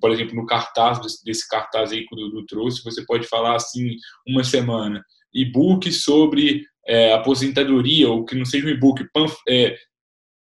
[0.01, 3.97] por exemplo, no cartaz, desse cartaz aí que o Dudu trouxe, você pode falar assim,
[4.27, 9.05] uma semana, e-book sobre é, aposentadoria, ou que não seja um e-book,
[9.49, 9.77] é,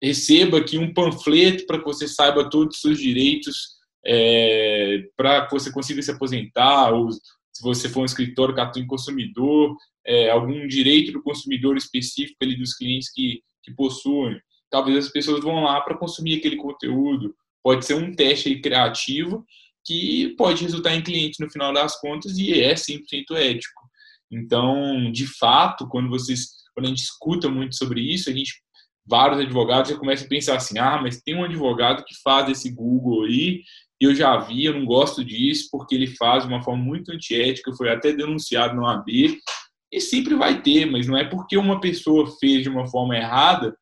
[0.02, 5.52] receba aqui um panfleto para que você saiba todos os seus direitos, é, para que
[5.52, 7.08] você consiga se aposentar, ou
[7.52, 12.74] se você for um escritório em consumidor, é, algum direito do consumidor específico ali dos
[12.74, 14.40] clientes que, que possuem.
[14.70, 17.34] Talvez as pessoas vão lá para consumir aquele conteúdo.
[17.62, 19.44] Pode ser um teste criativo
[19.84, 23.80] que pode resultar em cliente no final das contas e é 100% ético.
[24.30, 28.54] Então, de fato, quando vocês quando a gente escuta muito sobre isso, a gente
[29.06, 32.70] vários advogados já começam a pensar assim: ah, mas tem um advogado que faz esse
[32.70, 33.62] Google aí,
[34.00, 37.72] eu já vi, eu não gosto disso, porque ele faz de uma forma muito antiética,
[37.74, 39.38] foi até denunciado no AB,
[39.92, 43.76] e sempre vai ter, mas não é porque uma pessoa fez de uma forma errada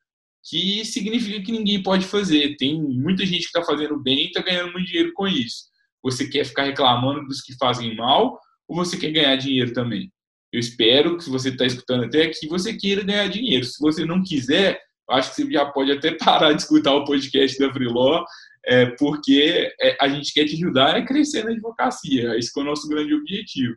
[0.48, 2.56] que significa que ninguém pode fazer.
[2.56, 5.64] Tem muita gente que está fazendo bem e está ganhando muito dinheiro com isso.
[6.02, 10.10] Você quer ficar reclamando dos que fazem mal ou você quer ganhar dinheiro também?
[10.50, 13.64] Eu espero que se você está escutando até aqui, você queira ganhar dinheiro.
[13.64, 17.58] Se você não quiser, acho que você já pode até parar de escutar o podcast
[17.58, 18.24] da Freeló,
[18.68, 22.36] é, porque é, a gente quer te ajudar a crescer na advocacia.
[22.36, 23.74] Esse é o nosso grande objetivo.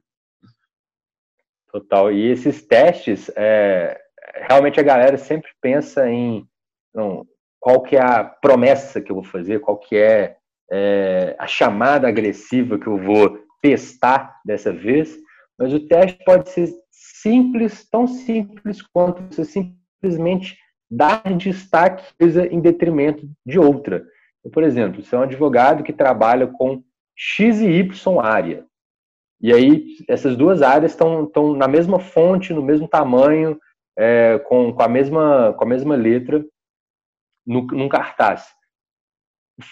[1.71, 2.11] Total.
[2.11, 3.97] E esses testes, é,
[4.35, 6.45] realmente a galera sempre pensa em
[6.93, 7.25] não,
[7.57, 10.35] qual que é a promessa que eu vou fazer, qual que é,
[10.69, 15.17] é a chamada agressiva que eu vou testar dessa vez,
[15.57, 20.57] mas o teste pode ser simples, tão simples quanto você simplesmente
[20.89, 24.05] dar destaque coisa em detrimento de outra.
[24.51, 26.83] Por exemplo, você é um advogado que trabalha com
[27.15, 28.65] X e Y área.
[29.39, 33.59] E aí, essas duas áreas estão, na mesma fonte, no mesmo tamanho,
[33.97, 36.45] é, com, com, a mesma, com a mesma letra
[37.45, 38.47] no, num cartaz.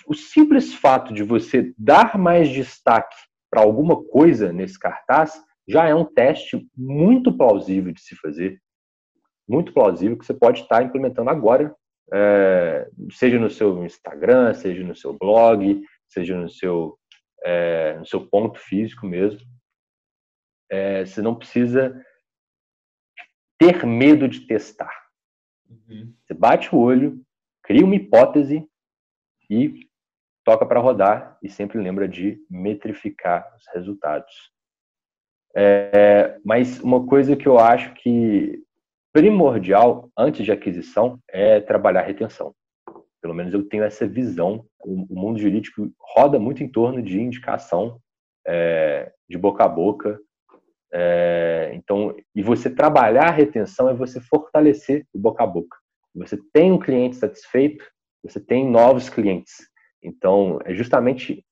[0.08, 3.16] O simples fato de você dar mais destaque
[3.50, 8.60] para alguma coisa nesse cartaz já é um teste muito plausível de se fazer,
[9.48, 11.76] muito plausível que você pode estar implementando agora,
[12.14, 16.98] é, seja no seu Instagram, seja no seu blog, seja no seu,
[17.44, 19.42] é, no seu ponto físico mesmo
[20.70, 22.00] é, você não precisa
[23.58, 24.94] ter medo de testar.
[25.68, 26.14] Uhum.
[26.24, 27.22] Você bate o olho,
[27.64, 28.66] cria uma hipótese
[29.50, 29.88] e
[30.46, 34.52] toca para rodar e sempre lembra de metrificar os resultados.
[35.56, 38.64] É, mas uma coisa que eu acho que
[39.20, 42.54] primordial antes de aquisição é trabalhar retenção.
[43.22, 44.66] Pelo menos eu tenho essa visão.
[44.80, 48.00] O, mundo jurídico roda muito em torno de indicação,
[48.48, 50.18] é, de boca a boca,
[50.94, 55.78] é, então, e você trabalhar a retenção é você fortalecer o boca a boca.
[56.16, 57.86] Você tem um cliente satisfeito,
[58.24, 59.68] você tem novos clientes.
[60.02, 61.44] Então, é justamente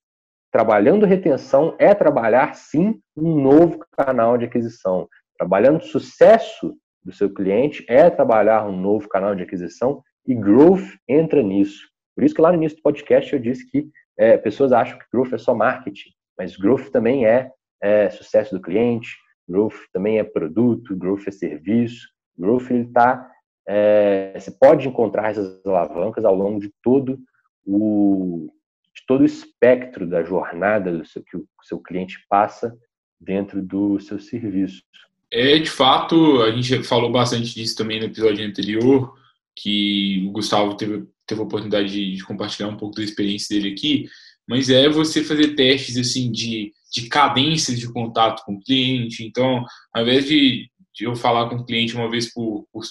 [0.53, 5.05] trabalhando retenção é trabalhar sim um novo canal de aquisição.
[5.37, 6.73] Trabalhando sucesso
[7.07, 11.87] do seu cliente é trabalhar um novo canal de aquisição e growth entra nisso.
[12.13, 15.05] Por isso que lá no início do podcast eu disse que é, pessoas acham que
[15.11, 17.49] growth é só marketing, mas growth também é,
[17.81, 19.15] é sucesso do cliente,
[19.47, 23.31] growth também é produto, growth é serviço, growth ele está
[23.65, 27.17] é, você pode encontrar essas alavancas ao longo de todo
[27.65, 28.51] o
[28.93, 32.75] de todo o espectro da jornada do seu, que o seu cliente passa
[33.19, 34.81] dentro do seu serviço.
[35.31, 39.13] É, de fato, a gente falou bastante disso também no episódio anterior,
[39.55, 43.73] que o Gustavo teve, teve a oportunidade de, de compartilhar um pouco da experiência dele
[43.73, 44.09] aqui,
[44.47, 49.23] mas é você fazer testes assim de de cadências de contato com o cliente.
[49.23, 49.63] Então,
[49.93, 52.83] ao invés de, de eu falar com o cliente uma vez por, por,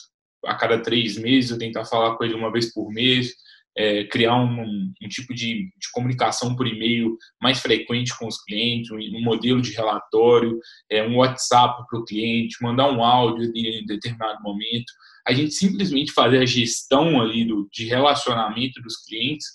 [0.44, 3.34] a cada três meses, eu tentar falar com ele uma vez por mês.
[3.76, 8.90] É, criar um, um tipo de, de, comunicação por e-mail mais frequente com os clientes,
[8.90, 10.58] um, um modelo de relatório,
[10.90, 14.92] é, um WhatsApp para o cliente, mandar um áudio em determinado momento.
[15.26, 19.46] A gente simplesmente fazer a gestão ali do, de relacionamento dos clientes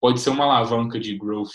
[0.00, 1.50] pode ser uma alavanca de growth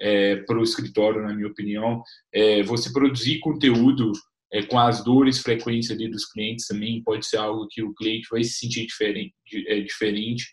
[0.00, 2.02] é, para o escritório, na minha opinião.
[2.32, 4.12] É, você produzir conteúdo
[4.52, 8.26] é, com as dores frequentes ali dos clientes também pode ser algo que o cliente
[8.30, 9.34] vai se sentir diferente.
[9.66, 10.46] É, diferente.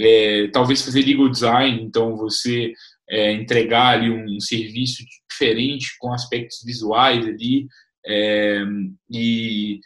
[0.00, 2.72] É, talvez fazer legal design, então você
[3.08, 7.66] é, entregar ali um serviço diferente com aspectos visuais ali
[8.06, 8.62] é,
[9.10, 9.80] e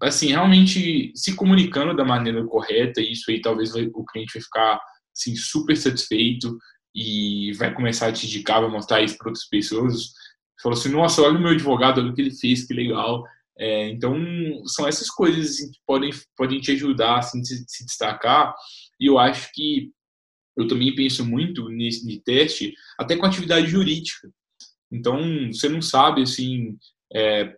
[0.00, 4.80] assim realmente se comunicando da maneira correta isso aí talvez o cliente vai ficar
[5.14, 6.56] assim super satisfeito
[6.94, 10.12] e vai começar a te indicar, vai mostrar isso para outras pessoas.
[10.60, 13.22] Falou assim, nossa, olha o meu advogado, olha o que ele fez, que legal.
[13.56, 14.16] É, então,
[14.66, 18.52] são essas coisas assim, que podem, podem te ajudar assim, a se, se destacar.
[19.00, 19.90] E eu acho que
[20.56, 24.28] eu também penso muito nesse teste, até com atividade jurídica.
[24.90, 25.20] Então,
[25.52, 26.76] você não sabe, assim,
[27.14, 27.54] é,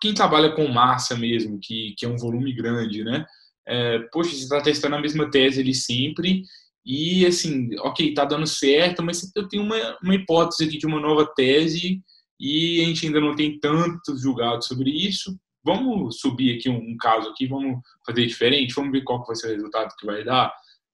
[0.00, 3.24] quem trabalha com massa mesmo, que, que é um volume grande, né?
[3.66, 6.42] É, poxa, você está testando a mesma tese ali sempre
[6.84, 10.98] e, assim, ok, tá dando certo, mas eu tenho uma, uma hipótese aqui de uma
[10.98, 12.02] nova tese
[12.38, 15.38] e a gente ainda não tem tantos julgados sobre isso.
[15.62, 19.48] Vamos subir aqui um, um caso aqui, vamos fazer diferente, vamos ver qual vai ser
[19.48, 20.52] o resultado que vai dar.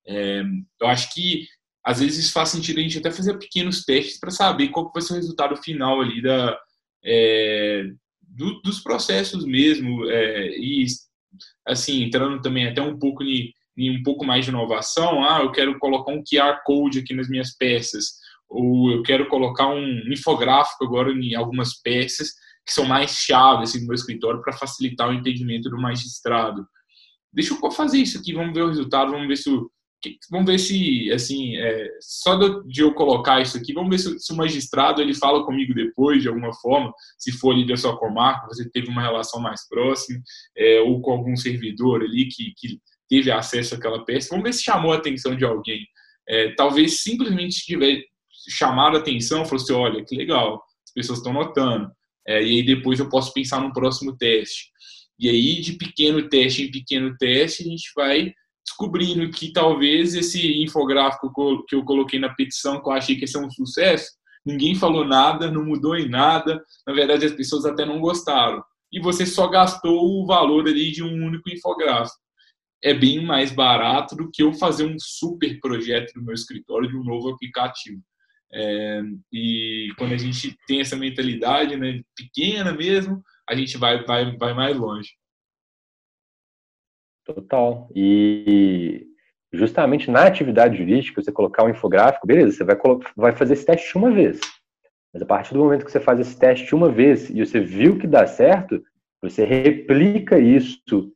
[0.08, 0.42] É,
[0.80, 1.46] eu acho que
[1.84, 5.12] às vezes faz sentido a gente até fazer pequenos testes para saber qual vai ser
[5.12, 6.58] o resultado final ali da,
[7.04, 7.84] é,
[8.20, 10.84] do, dos processos mesmo é, e
[11.66, 15.78] assim entrando também até um pouco em, um pouco mais de inovação ah eu quero
[15.78, 18.14] colocar um QR code aqui nas minhas peças
[18.48, 22.32] ou eu quero colocar um infográfico agora em algumas peças
[22.66, 26.66] que são mais chaves assim, no meu escritório para facilitar o entendimento do magistrado.
[27.32, 29.70] Deixa eu fazer isso aqui, vamos ver o resultado, vamos ver se o,
[30.30, 34.32] vamos ver se assim é, só de eu colocar isso aqui vamos ver se, se,
[34.32, 38.46] o magistrado ele fala comigo depois de alguma forma se for ali da sua comarca
[38.46, 40.20] você teve uma relação mais próxima
[40.56, 42.78] é, ou com algum servidor ali que, que
[43.08, 45.84] teve acesso àquela peça vamos ver se chamou a atenção de alguém
[46.28, 48.02] é, talvez simplesmente tiver
[48.48, 51.90] chamar a atenção, falou assim, olha, que legal, as pessoas estão notando.
[52.26, 54.70] É, e aí depois eu posso pensar no próximo teste.
[55.18, 58.32] E aí, de pequeno teste em pequeno teste, a gente vai
[58.66, 61.32] descobrindo que talvez esse infográfico
[61.66, 64.10] que eu coloquei na petição, que eu achei que ia ser um sucesso,
[64.44, 68.62] ninguém falou nada, não mudou em nada, na verdade as pessoas até não gostaram.
[68.92, 72.18] E você só gastou o valor ali de um único infográfico.
[72.82, 76.96] É bem mais barato do que eu fazer um super projeto no meu escritório de
[76.96, 78.00] um novo aplicativo.
[78.52, 79.02] É,
[79.32, 84.54] e quando a gente tem essa mentalidade né, pequena mesmo, a gente vai, vai, vai
[84.54, 85.10] mais longe.
[87.26, 87.90] Total.
[87.94, 89.04] E
[89.52, 92.76] justamente na atividade jurídica, você colocar um infográfico, beleza, você vai,
[93.16, 94.38] vai fazer esse teste uma vez.
[95.12, 97.98] Mas a partir do momento que você faz esse teste uma vez e você viu
[97.98, 98.80] que dá certo,
[99.20, 101.12] você replica isso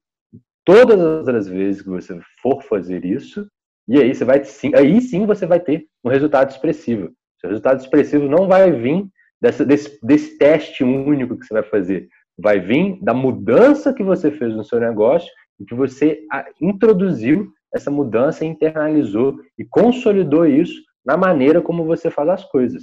[0.64, 3.46] todas as vezes que você for fazer isso,
[3.86, 7.12] e aí você vai sim, aí sim você vai ter um resultado expressivo.
[7.40, 9.06] Seu resultado expressivo não vai vir
[9.40, 12.08] dessa, desse, desse teste único que você vai fazer.
[12.38, 15.30] Vai vir da mudança que você fez no seu negócio
[15.64, 16.26] que você
[16.60, 22.82] introduziu essa mudança, internalizou e consolidou isso na maneira como você faz as coisas.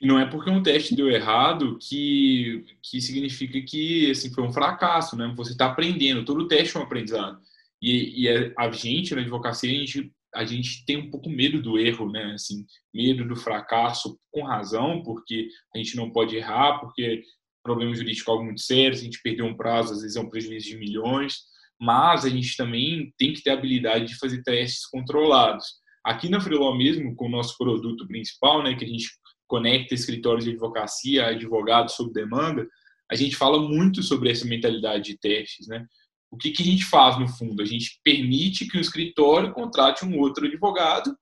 [0.00, 5.16] Não é porque um teste deu errado que, que significa que assim, foi um fracasso,
[5.16, 5.32] né?
[5.36, 7.38] Você está aprendendo, todo teste é um aprendizado.
[7.82, 11.76] E, e a gente, na advocacia, a gente a gente tem um pouco medo do
[11.76, 12.32] erro, né?
[12.34, 12.64] Assim,
[12.94, 17.24] medo do fracasso, com razão, porque a gente não pode errar, porque
[17.62, 20.20] problema jurídico é algo muito sério, se a gente perder um prazo, às vezes é
[20.20, 21.40] um prejuízo de milhões,
[21.80, 25.66] mas a gente também tem que ter a habilidade de fazer testes controlados.
[26.04, 29.08] Aqui na Freeló mesmo, com o nosso produto principal, né, que a gente
[29.46, 32.66] conecta escritórios de advocacia, advogados sob demanda,
[33.10, 35.84] a gente fala muito sobre essa mentalidade de testes, né?
[36.30, 37.60] o que, que a gente faz no fundo?
[37.60, 41.14] A gente permite que o escritório contrate um outro advogado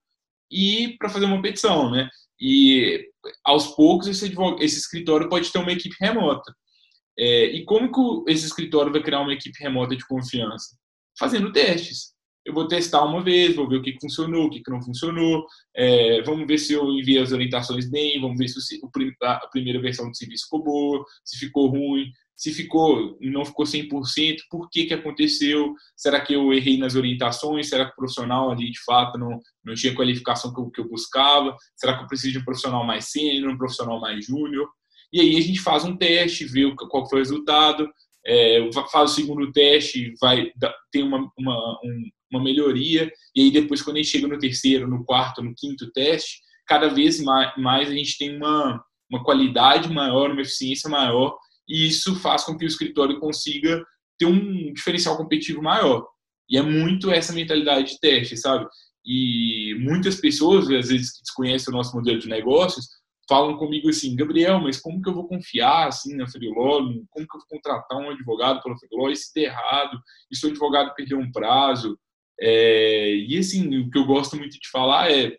[0.51, 2.09] e para fazer uma petição, né?
[2.41, 3.09] E
[3.45, 6.55] aos poucos esse, esse escritório pode ter uma equipe remota.
[7.19, 10.77] É, e como que esse escritório vai criar uma equipe remota de confiança?
[11.19, 12.17] Fazendo testes.
[12.47, 15.45] Eu vou testar uma vez, vou ver o que funcionou, o que não funcionou,
[15.77, 18.91] é, vamos ver se eu enviei as orientações bem, vamos ver se o,
[19.23, 24.37] a primeira versão do serviço ficou boa, se ficou ruim, se ficou não ficou 100%,
[24.49, 25.75] por que que aconteceu?
[25.97, 27.69] Será que eu errei nas orientações?
[27.69, 30.81] Será que o profissional ali de fato não, não tinha a qualificação que eu, que
[30.81, 31.55] eu buscava?
[31.77, 34.69] Será que eu preciso de um profissional mais sênior, um profissional mais júnior?
[35.13, 37.89] E aí a gente faz um teste, vê qual foi o resultado,
[38.27, 38.59] é,
[38.93, 40.51] faz o segundo teste, vai
[40.93, 41.79] ter uma, uma,
[42.31, 45.91] uma melhoria, e aí depois, quando a gente chega no terceiro, no quarto, no quinto
[45.93, 51.37] teste, cada vez mais, mais a gente tem uma, uma qualidade maior, uma eficiência maior,
[51.67, 53.83] e isso faz com que o escritório consiga
[54.19, 56.07] ter um diferencial competitivo maior.
[56.51, 58.67] E é muito essa mentalidade de teste, sabe?
[59.05, 62.89] E muitas pessoas, às vezes, que desconhecem o nosso modelo de negócios,
[63.29, 66.81] falam comigo assim, Gabriel, mas como que eu vou confiar assim na Freeló?
[67.11, 69.11] Como que eu vou contratar um advogado pela Freeló?
[69.11, 70.01] E se der errado?
[70.31, 71.99] E se o advogado perder um prazo?
[72.41, 75.37] É, e assim, o que eu gosto muito de falar é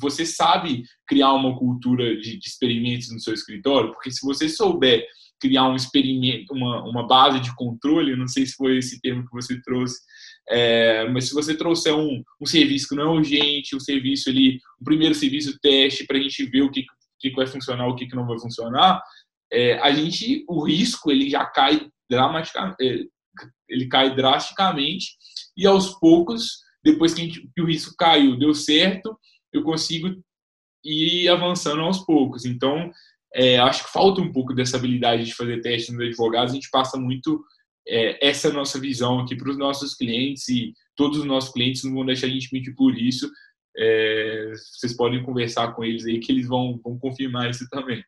[0.00, 3.92] você sabe criar uma cultura de, de experimentos no seu escritório?
[3.92, 5.06] Porque se você souber
[5.38, 9.32] criar um experimento, uma, uma base de controle, não sei se foi esse termo que
[9.32, 10.00] você trouxe,
[10.48, 14.58] é, mas se você trouxer um, um serviço que não é urgente, um serviço ali,
[14.80, 16.84] um primeiro serviço teste para a gente ver o que,
[17.30, 19.02] que vai funcionar, o que, que não vai funcionar,
[19.52, 23.04] é, a gente, o risco ele já cai dramaticamente, é,
[23.68, 25.16] ele cai drasticamente
[25.56, 29.18] e aos poucos, depois que, gente, que o risco caiu, deu certo,
[29.52, 30.08] eu consigo
[30.84, 32.44] ir avançando aos poucos.
[32.44, 32.90] Então,
[33.34, 36.52] é, acho que falta um pouco dessa habilidade de fazer testes nos advogados.
[36.52, 37.44] A gente passa muito
[37.88, 41.94] é, essa nossa visão aqui para os nossos clientes e todos os nossos clientes não
[41.94, 43.30] vão deixar a gente mentir por isso.
[43.78, 48.02] É, vocês podem conversar com eles aí que eles vão, vão confirmar isso também.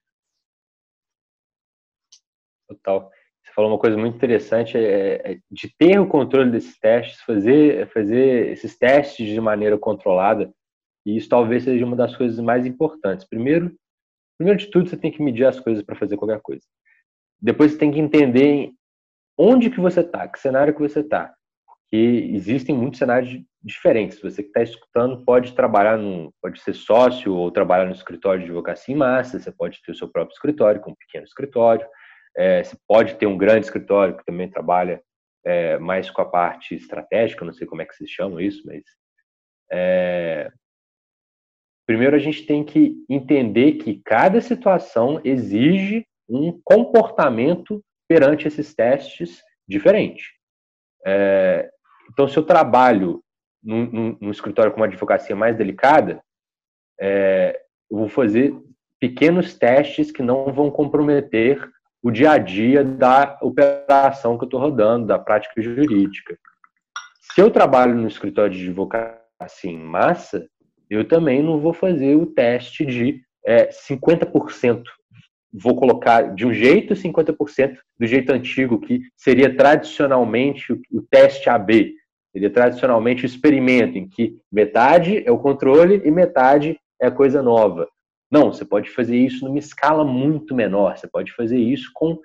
[2.69, 3.11] Total.
[3.43, 7.89] Você falou uma coisa muito interessante é, é, de ter o controle desses testes, fazer,
[7.93, 10.53] fazer esses testes de maneira controlada.
[11.05, 13.27] E isso talvez seja uma das coisas mais importantes.
[13.27, 13.75] Primeiro,
[14.37, 16.63] primeiro de tudo, você tem que medir as coisas para fazer qualquer coisa.
[17.41, 18.73] Depois, você tem que entender
[19.37, 21.35] onde que você está, que cenário que você está.
[21.67, 21.97] Porque
[22.35, 24.21] existem muitos cenários diferentes.
[24.21, 28.47] Você que está escutando pode trabalhar num, pode ser sócio ou trabalhar no escritório de
[28.47, 29.39] advocacia em massa.
[29.39, 31.87] Você pode ter o seu próprio escritório, com um pequeno escritório.
[32.37, 35.03] É, você pode ter um grande escritório que também trabalha
[35.45, 37.45] é, mais com a parte estratégica.
[37.45, 38.83] Não sei como é que se chama isso, mas
[39.73, 40.51] é,
[41.87, 49.43] primeiro a gente tem que entender que cada situação exige um comportamento perante esses testes
[49.67, 50.33] diferente.
[51.07, 51.69] É,
[52.11, 53.23] então, se eu trabalho
[53.63, 56.23] num, num, num, escritório com uma advocacia mais delicada,
[57.01, 58.55] é, eu vou fazer
[59.01, 61.69] pequenos testes que não vão comprometer
[62.03, 66.39] o dia a dia da operação que eu estou rodando, da prática jurídica.
[67.21, 70.49] Se eu trabalho no escritório de advocacia em massa,
[70.89, 74.83] eu também não vou fazer o teste de é, 50%
[75.53, 81.95] vou colocar de um jeito 50% do jeito antigo, que seria tradicionalmente o teste AB,
[82.33, 87.43] seria tradicionalmente o experimento, em que metade é o controle e metade é a coisa
[87.43, 87.89] nova.
[88.31, 92.19] Não, você pode fazer isso numa escala muito menor, você pode fazer isso com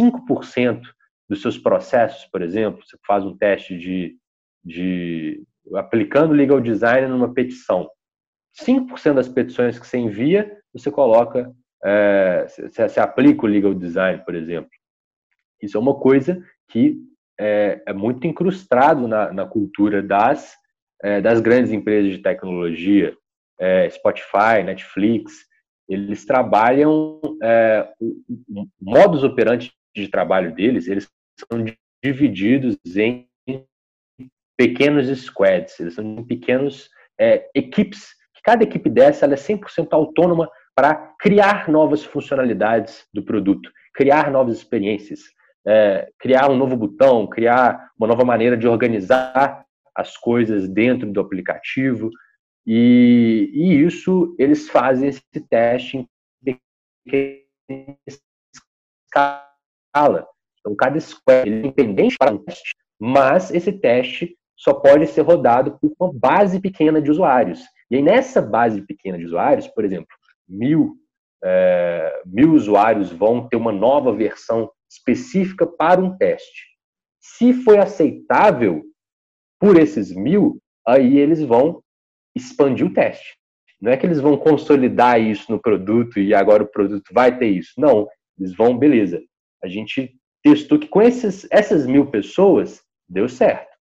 [0.00, 0.82] 5%
[1.28, 4.16] dos seus processos, por exemplo, você faz um teste de,
[4.64, 5.42] de
[5.74, 7.88] aplicando legal design numa petição.
[8.62, 11.52] 5% das petições que você envia, você coloca
[11.84, 14.70] é, se, se aplica o legal design, por exemplo.
[15.60, 16.96] Isso é uma coisa que
[17.38, 20.56] é, é muito incrustado na, na cultura das,
[21.02, 23.16] é, das grandes empresas de tecnologia,
[23.58, 25.46] é, Spotify, Netflix,
[25.88, 31.08] eles trabalham, é, o, o modus operandi de trabalho deles, eles
[31.50, 31.64] são
[32.02, 33.28] divididos em
[34.56, 40.94] pequenos squads, eles são pequenos é, equipes, cada equipe dessa ela é 100% autônoma para
[41.18, 45.20] criar novas funcionalidades do produto, criar novas experiências,
[45.66, 49.64] é, criar um novo botão, criar uma nova maneira de organizar
[49.94, 52.10] as coisas dentro do aplicativo.
[52.66, 56.08] E, e isso eles fazem esse teste em
[57.04, 57.96] pequena
[59.94, 60.26] escala.
[60.60, 65.78] Então, cada square é independente para um teste, mas esse teste só pode ser rodado
[65.78, 67.60] por uma base pequena de usuários.
[67.90, 70.08] E aí, nessa base pequena de usuários, por exemplo,
[70.48, 70.96] mil,
[71.44, 76.66] é, mil usuários vão ter uma nova versão específica para um teste.
[77.20, 78.84] Se foi aceitável
[79.58, 81.82] por esses mil, aí eles vão
[82.34, 83.36] expandir o teste.
[83.80, 87.48] Não é que eles vão consolidar isso no produto e agora o produto vai ter
[87.48, 87.72] isso.
[87.78, 88.06] Não,
[88.38, 89.20] eles vão, beleza.
[89.62, 93.74] A gente testou que com esses, essas mil pessoas deu certo.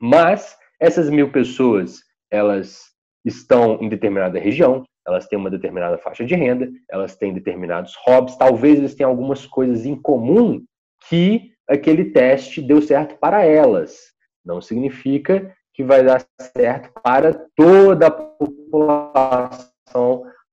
[0.00, 2.00] Mas essas mil pessoas,
[2.30, 2.90] elas
[3.24, 8.36] estão em determinada região, elas têm uma determinada faixa de renda, elas têm determinados hobbies,
[8.36, 10.62] talvez eles tenham algumas coisas em comum
[11.08, 13.96] que aquele teste deu certo para elas.
[14.44, 16.24] Não significa que vai dar
[16.54, 19.60] certo para toda a população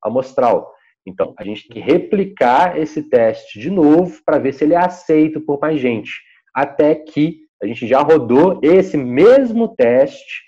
[0.02, 0.74] amostral.
[1.06, 4.78] Então, a gente tem que replicar esse teste de novo para ver se ele é
[4.78, 6.12] aceito por mais gente.
[6.54, 10.44] Até que a gente já rodou esse mesmo teste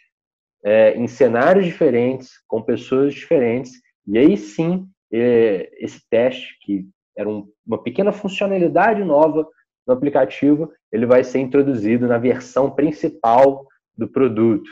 [0.64, 3.72] é, em cenários diferentes, com pessoas diferentes,
[4.10, 9.48] e aí sim, é, esse teste, que era um, uma pequena funcionalidade nova
[9.86, 14.70] no aplicativo, ele vai ser introduzido na versão principal do produto.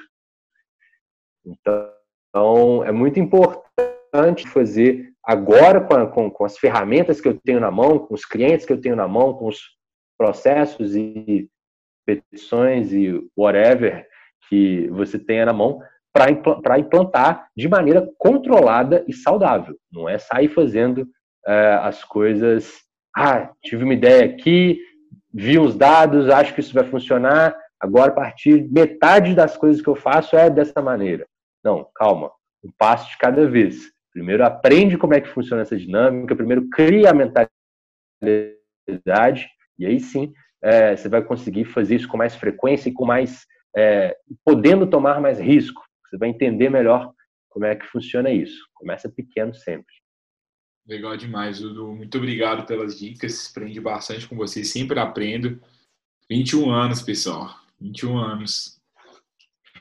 [1.45, 7.69] Então, é muito importante fazer agora com, com, com, as ferramentas que eu tenho na
[7.69, 9.59] mão, com os clientes que eu tenho na mão, com os
[10.17, 11.47] processos e
[12.07, 14.07] petições e whatever
[14.49, 15.79] que você tenha na mão
[16.61, 19.76] para implantar de maneira controlada e saudável.
[19.91, 21.03] Não é sair fazendo
[21.47, 22.74] uh, as coisas.
[23.15, 24.80] Ah, tive uma ideia aqui,
[25.34, 27.55] vi os dados, acho que isso vai funcionar.
[27.80, 31.26] Agora, a partir metade das coisas que eu faço é dessa maneira.
[31.63, 32.32] Não, calma,
[32.63, 33.91] um passo de cada vez.
[34.11, 37.49] Primeiro aprende como é que funciona essa dinâmica, primeiro cria a mentalidade,
[39.78, 43.45] e aí sim é, você vai conseguir fazer isso com mais frequência e com mais
[43.76, 45.84] é, podendo tomar mais risco.
[46.10, 47.12] Você vai entender melhor
[47.49, 48.66] como é que funciona isso.
[48.74, 49.93] Começa pequeno sempre.
[50.88, 51.93] Legal demais, Dudu.
[51.93, 53.49] Muito obrigado pelas dicas.
[53.51, 55.60] Aprendi bastante com vocês, sempre aprendo.
[56.30, 57.53] 21 anos, pessoal.
[57.80, 58.80] 21 anos.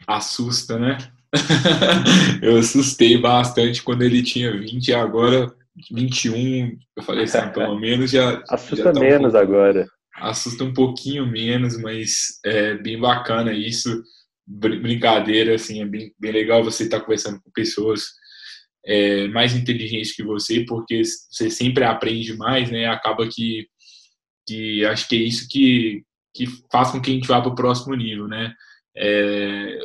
[0.06, 0.98] Assusta, né?
[2.42, 5.54] eu assustei bastante quando ele tinha 20 e agora
[5.90, 6.76] 21.
[6.96, 8.42] Eu falei assim, pelo menos já.
[8.48, 9.86] Assusta já tá menos um agora.
[10.14, 14.02] Assusta um pouquinho menos, mas é bem bacana isso.
[14.46, 18.04] Brincadeira, assim, é bem, bem legal você estar tá conversando com pessoas
[18.86, 22.86] é, mais inteligentes que você, porque você sempre aprende mais, né?
[22.86, 23.66] Acaba que,
[24.46, 27.56] que acho que é isso que, que faz com que a gente vá para o
[27.56, 28.54] próximo nível, né?
[28.96, 29.78] É,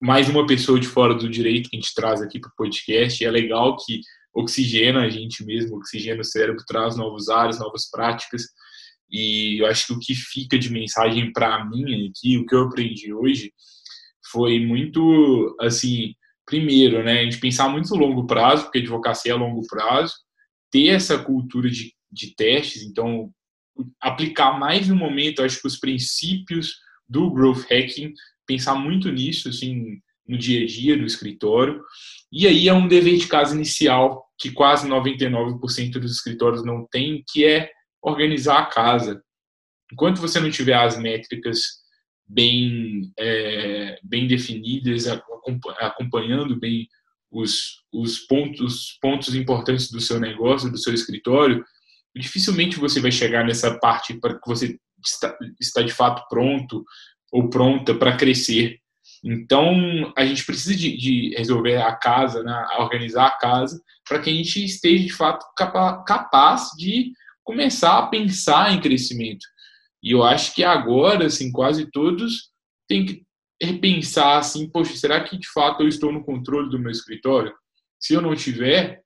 [0.00, 3.22] mais uma pessoa de fora do direito que a gente traz aqui para o podcast.
[3.22, 4.00] É legal que
[4.32, 8.44] oxigena a gente mesmo, oxigena o cérebro, traz novos áreas, novas práticas.
[9.10, 12.62] E eu acho que o que fica de mensagem para mim aqui, o que eu
[12.62, 13.52] aprendi hoje,
[14.30, 16.14] foi muito assim.
[16.46, 20.14] Primeiro, né, a gente pensar muito no longo prazo, porque advocacia é longo prazo,
[20.70, 23.30] ter essa cultura de, de testes, então
[24.00, 26.74] aplicar mais no momento, acho que os princípios
[27.08, 28.12] do growth hacking
[28.46, 31.82] pensar muito nisso, assim, no dia a dia do escritório.
[32.32, 37.22] E aí é um dever de casa inicial que quase 99% dos escritórios não tem,
[37.28, 37.70] que é
[38.02, 39.22] organizar a casa.
[39.92, 41.79] Enquanto você não tiver as métricas
[42.30, 45.06] bem, é, bem definidas,
[45.80, 46.88] acompanhando bem
[47.30, 51.64] os, os pontos, pontos importantes do seu negócio, do seu escritório,
[52.16, 56.84] dificilmente você vai chegar nessa parte para que você está, está de fato pronto
[57.32, 58.78] ou pronta para crescer.
[59.24, 64.30] Então, a gente precisa de, de resolver a casa, né, organizar a casa, para que
[64.30, 67.12] a gente esteja, de fato, capa capaz de
[67.44, 69.46] começar a pensar em crescimento.
[70.02, 72.50] E eu acho que agora, assim, quase todos
[72.88, 73.22] têm que
[73.62, 77.54] repensar, assim, poxa, será que, de fato, eu estou no controle do meu escritório?
[77.98, 79.02] Se eu não tiver,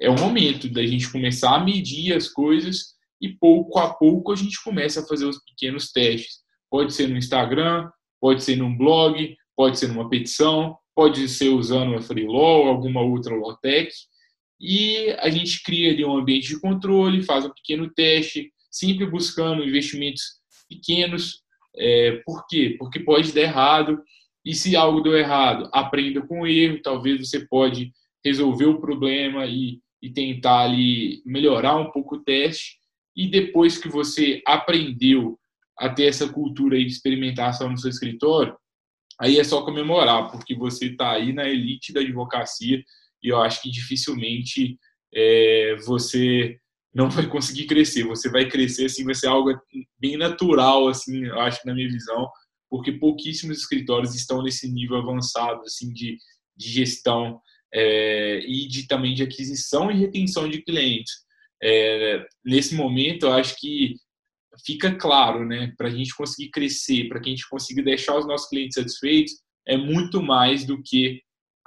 [0.00, 4.36] é o momento da gente começar a medir as coisas e, pouco a pouco, a
[4.36, 6.38] gente começa a fazer os pequenos testes
[6.70, 7.90] Pode ser no Instagram,
[8.20, 13.34] pode ser num blog, pode ser numa petição, pode ser usando a Freelaw alguma outra
[13.34, 13.90] Lawtech.
[14.60, 19.64] E a gente cria ali um ambiente de controle, faz um pequeno teste, sempre buscando
[19.64, 20.37] investimentos
[20.68, 21.42] pequenos.
[21.76, 22.76] É, por quê?
[22.78, 24.02] Porque pode dar errado.
[24.44, 26.82] E se algo deu errado, aprenda com o erro.
[26.82, 27.92] Talvez você pode
[28.24, 32.78] resolver o problema e, e tentar ali melhorar um pouco o teste.
[33.16, 35.38] E depois que você aprendeu
[35.78, 38.56] a ter essa cultura de experimentação no seu escritório,
[39.20, 42.82] aí é só comemorar, porque você está aí na elite da advocacia
[43.22, 44.78] e eu acho que dificilmente
[45.14, 46.58] é, você
[46.94, 48.04] não vai conseguir crescer.
[48.04, 49.50] Você vai crescer assim, vai ser algo
[49.98, 52.28] bem natural, assim, eu acho na minha visão,
[52.70, 56.16] porque pouquíssimos escritórios estão nesse nível avançado assim de,
[56.56, 57.40] de gestão
[57.72, 61.12] é, e de também de aquisição e retenção de clientes.
[61.62, 63.96] É, nesse momento, eu acho que
[64.64, 65.72] fica claro, né?
[65.76, 69.34] Para a gente conseguir crescer, para que a gente consiga deixar os nossos clientes satisfeitos,
[69.66, 71.20] é muito mais do que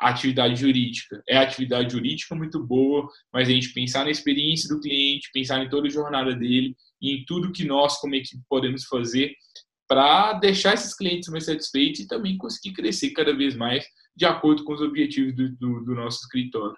[0.10, 1.22] atividade jurídica.
[1.28, 5.64] É a atividade jurídica muito boa, mas a gente pensar na experiência do cliente, pensar
[5.64, 9.34] em toda a jornada dele e em tudo que nós, como equipe, podemos fazer
[9.88, 13.86] para deixar esses clientes mais satisfeitos e também conseguir crescer cada vez mais
[14.16, 16.78] de acordo com os objetivos do, do, do nosso escritório.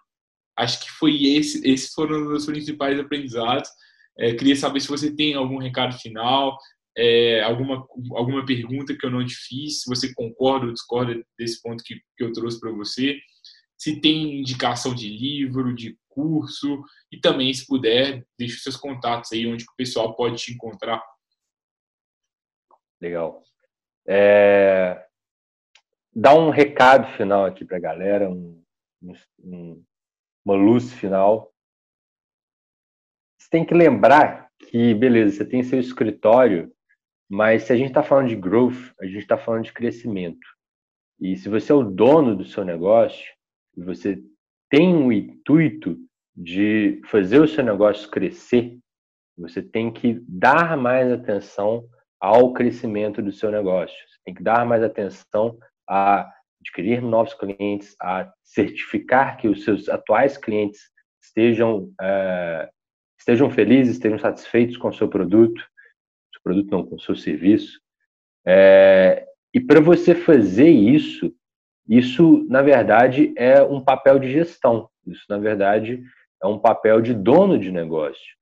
[0.57, 3.69] Acho que foi esse, esses foram os principais aprendizados.
[4.17, 6.57] É, queria saber se você tem algum recado final,
[6.95, 11.61] é, alguma, alguma pergunta que eu não te fiz, se você concorda ou discorda desse
[11.61, 13.19] ponto que, que eu trouxe para você.
[13.77, 19.47] Se tem indicação de livro, de curso e também, se puder, deixe seus contatos aí
[19.47, 21.03] onde o pessoal pode te encontrar.
[23.01, 23.43] Legal.
[24.07, 25.05] É...
[26.15, 28.63] Dá um recado final aqui para a galera, um,
[29.43, 29.83] um,
[30.45, 31.51] uma luz final.
[33.37, 36.71] Você tem que lembrar que, beleza, você tem seu escritório,
[37.33, 40.47] mas se a gente está falando de growth, a gente está falando de crescimento.
[41.19, 43.33] E se você é o dono do seu negócio,
[43.75, 44.21] e você
[44.69, 45.97] tem o intuito
[46.35, 48.77] de fazer o seu negócio crescer,
[49.35, 51.83] você tem que dar mais atenção
[52.19, 53.97] ao crescimento do seu negócio.
[54.07, 55.57] Você tem que dar mais atenção
[55.89, 56.31] a
[56.61, 60.81] adquirir novos clientes, a certificar que os seus atuais clientes
[61.19, 62.69] estejam uh,
[63.17, 65.63] estejam felizes, estejam satisfeitos com o seu produto,
[66.43, 67.79] produto não com o seu serviço.
[68.45, 71.33] É, e para você fazer isso,
[71.87, 74.89] isso, na verdade, é um papel de gestão.
[75.05, 76.03] Isso, na verdade,
[76.41, 78.35] é um papel de dono de negócio.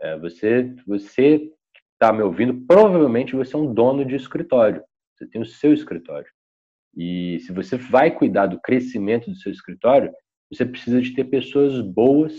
[0.00, 4.82] É, você, você que está me ouvindo, provavelmente você é um dono de escritório.
[5.14, 6.28] Você tem o seu escritório.
[6.96, 10.12] E se você vai cuidar do crescimento do seu escritório,
[10.50, 12.34] você precisa de ter pessoas boas,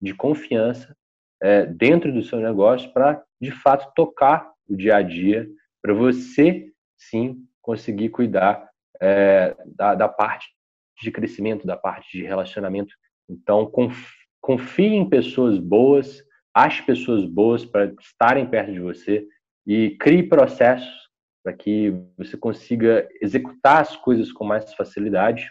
[0.00, 0.96] de confiança,
[1.40, 5.48] é, dentro do seu negócio para, de fato, tocar o dia a dia,
[5.82, 8.68] para você, sim, conseguir cuidar
[9.00, 10.48] é, da, da, parte
[11.00, 12.94] de crescimento, da parte de relacionamento.
[13.28, 13.70] Então,
[14.40, 16.22] confie em pessoas boas,
[16.54, 19.26] ache pessoas boas para estarem perto de você
[19.66, 21.02] e crie processos
[21.42, 25.50] para que você consiga executar as coisas com mais facilidade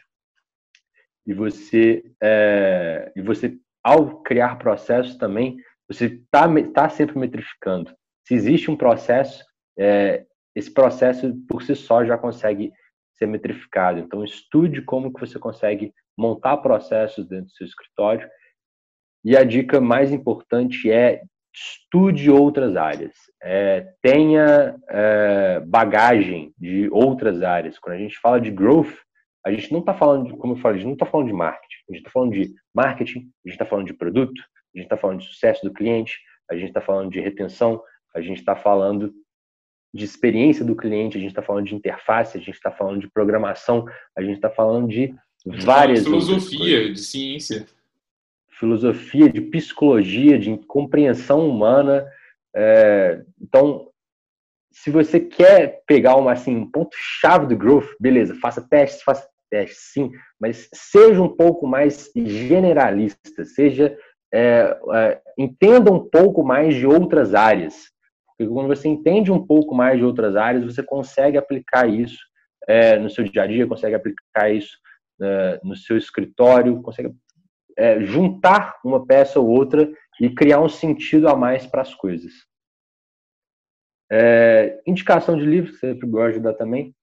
[1.28, 5.58] e você é, e você ao criar processos também
[5.88, 7.94] você está tá sempre metrificando
[8.32, 9.44] se existe um processo
[9.78, 10.26] é,
[10.56, 12.72] esse processo por si só já consegue
[13.14, 14.00] ser metrificado.
[14.00, 18.30] Então, estude como que você consegue montar processos dentro do seu escritório.
[19.24, 21.22] E a dica mais importante é
[21.54, 23.14] estude outras áreas.
[23.42, 27.78] É, tenha é, bagagem de outras áreas.
[27.78, 28.96] Quando a gente fala de growth,
[29.46, 31.34] a gente não está falando, de, como eu falei, a gente não está falando de
[31.34, 31.76] marketing.
[31.90, 34.98] A gente está falando de marketing, a gente está falando de produto, a gente está
[34.98, 36.18] falando de sucesso do cliente,
[36.50, 37.82] a gente está falando de retenção,
[38.14, 39.14] a gente está falando
[39.94, 43.10] de experiência do cliente, a gente está falando de interface, a gente está falando de
[43.10, 43.86] programação,
[44.18, 45.14] a gente está falando de
[45.46, 46.04] várias.
[46.04, 47.66] Filosofia, de ciência.
[48.50, 52.08] Filosofia, de psicologia, de compreensão humana.
[52.56, 53.90] É, então,
[54.72, 59.92] se você quer pegar uma, assim, um ponto-chave do growth, beleza, faça testes, faça testes,
[59.92, 63.98] sim, mas seja um pouco mais generalista, seja.
[64.34, 67.92] É, é, entenda um pouco mais de outras áreas.
[68.42, 72.18] Porque quando você entende um pouco mais de outras áreas, você consegue aplicar isso
[72.68, 74.76] é, no seu dia a dia, consegue aplicar isso
[75.22, 77.14] é, no seu escritório, consegue
[77.78, 79.88] é, juntar uma peça ou outra
[80.20, 82.34] e criar um sentido a mais para as coisas.
[84.88, 86.96] Indicação de livro, que sempre gosto de dar também.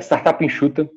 [0.00, 0.88] Startup Enxuta,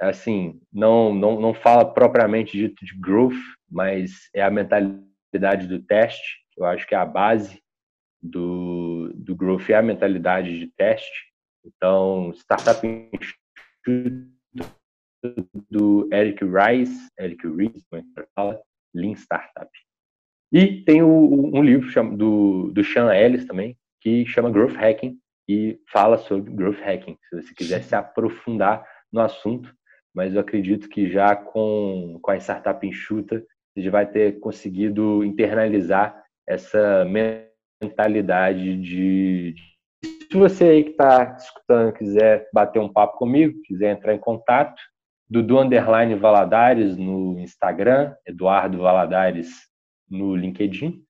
[0.00, 3.38] assim, não, não, não fala propriamente dito de growth,
[3.70, 7.60] mas é a mentalidade do teste, eu acho que é a base
[8.22, 11.30] do, do growth é a mentalidade de teste.
[11.64, 12.80] Então, Startup
[15.70, 18.60] do Eric Rice, Eric Ries, como é que fala,
[18.94, 19.70] Lean Startup.
[20.52, 25.18] E tem o, um livro do, do Sean Ellis também, que chama Growth Hacking
[25.48, 29.72] e fala sobre Growth Hacking, se você quiser se aprofundar no assunto.
[30.14, 35.22] Mas eu acredito que já com, com a startup enxuta, você já vai ter conseguido
[35.24, 37.49] internalizar essa mentalidade
[38.76, 39.54] de.
[40.30, 44.80] Se você aí que está escutando quiser bater um papo comigo, quiser entrar em contato,
[45.28, 49.48] Dudu Underline Valadares no Instagram, Eduardo Valadares
[50.08, 51.04] no LinkedIn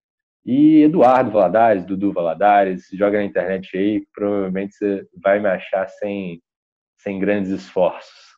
[0.44, 6.42] e Eduardo Valadares, Dudu Valadares, joga na internet aí, provavelmente você vai me achar sem,
[6.98, 8.30] sem grandes esforços.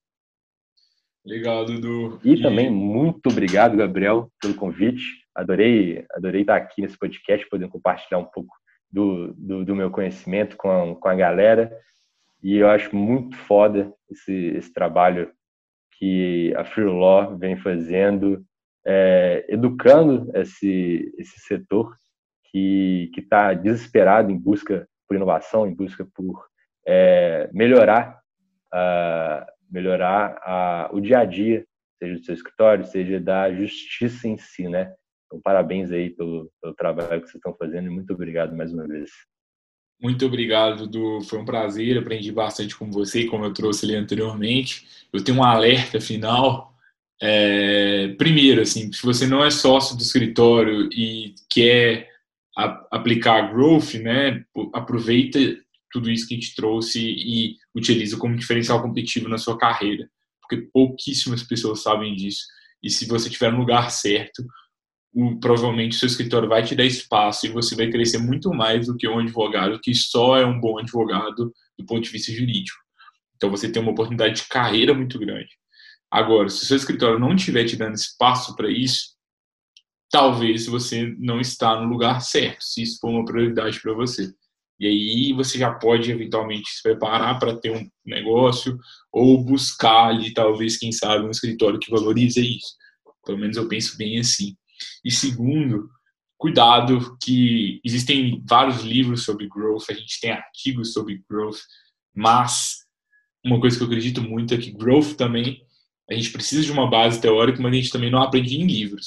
[1.24, 2.20] Legal, Dudu.
[2.24, 5.21] E, e também muito obrigado, Gabriel, pelo convite.
[5.34, 8.54] Adorei, adorei estar aqui nesse podcast, podendo compartilhar um pouco
[8.90, 11.76] do, do, do meu conhecimento com a, com a galera.
[12.42, 15.32] E eu acho muito foda esse, esse trabalho
[15.98, 18.44] que a Free Law vem fazendo,
[18.84, 21.96] é, educando esse, esse setor
[22.50, 26.46] que está desesperado em busca por inovação, em busca por
[26.86, 28.20] é, melhorar,
[28.74, 31.64] uh, melhorar uh, o dia a dia,
[31.98, 34.94] seja do seu escritório, seja da justiça em si, né?
[35.32, 38.86] Então, parabéns aí pelo, pelo trabalho que vocês estão fazendo e muito obrigado mais uma
[38.86, 39.10] vez.
[39.98, 41.22] Muito obrigado, Dudu.
[41.22, 44.86] Foi um prazer, aprendi bastante com você, como eu trouxe ali anteriormente.
[45.10, 46.76] Eu tenho um alerta final.
[47.22, 52.10] É, primeiro, assim, se você não é sócio do escritório e quer
[52.90, 55.38] aplicar growth, né, aproveita
[55.90, 60.10] tudo isso que a gente trouxe e utiliza como diferencial competitivo na sua carreira,
[60.42, 62.44] porque pouquíssimas pessoas sabem disso.
[62.82, 64.44] E se você estiver no lugar certo,
[65.14, 68.96] o, provavelmente seu escritório vai te dar espaço e você vai crescer muito mais do
[68.96, 72.78] que um advogado que só é um bom advogado do ponto de vista jurídico.
[73.36, 75.50] Então você tem uma oportunidade de carreira muito grande.
[76.10, 79.12] Agora, se seu escritório não estiver te dando espaço para isso,
[80.10, 84.30] talvez você não está no lugar certo, se isso for uma prioridade para você.
[84.78, 88.76] E aí você já pode eventualmente se preparar para ter um negócio
[89.12, 92.76] ou buscar ali, talvez, quem sabe, um escritório que valorize isso.
[93.24, 94.54] Pelo menos eu penso bem assim.
[95.04, 95.88] E segundo,
[96.38, 101.58] cuidado que existem vários livros sobre growth, a gente tem artigos sobre growth,
[102.14, 102.82] mas
[103.44, 105.62] uma coisa que eu acredito muito é que growth também
[106.10, 109.06] a gente precisa de uma base teórica, mas a gente também não aprende em livros.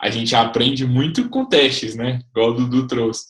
[0.00, 2.20] A gente aprende muito com testes, né?
[2.30, 3.24] Igual o Dudu trouxe.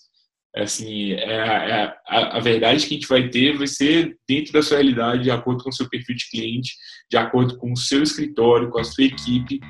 [0.54, 4.52] É assim, é, é, a, a, verdade que a gente vai ter vai ser dentro
[4.52, 6.74] da sua realidade, de acordo com o seu perfil de cliente,
[7.08, 9.60] de acordo com o seu escritório, com a sua equipe,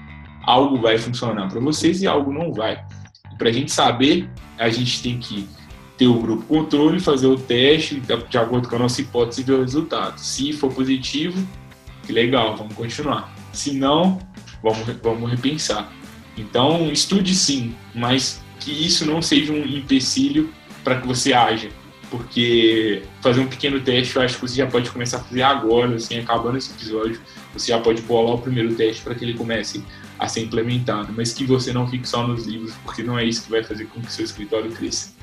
[0.45, 2.83] algo vai funcionar para vocês e algo não vai.
[3.39, 4.29] Para a gente saber,
[4.59, 5.49] a gente tem que
[5.97, 9.61] ter o grupo controle, fazer o teste de acordo com a nossa hipótese ver o
[9.61, 10.19] resultado.
[10.19, 11.47] Se for positivo,
[12.05, 13.33] que legal, vamos continuar.
[13.53, 14.19] Se não,
[14.63, 15.93] vamos, vamos repensar.
[16.37, 20.51] Então, estude sim, mas que isso não seja um empecilho
[20.83, 21.69] para que você haja.
[22.11, 25.95] Porque fazer um pequeno teste, eu acho que você já pode começar a fazer agora,
[25.95, 27.21] assim, acabando esse episódio,
[27.53, 29.85] você já pode bolar o primeiro teste para que ele comece
[30.21, 33.45] a ser implementado, mas que você não fique só nos livros, porque não é isso
[33.45, 35.15] que vai fazer com que seu escritório cresça.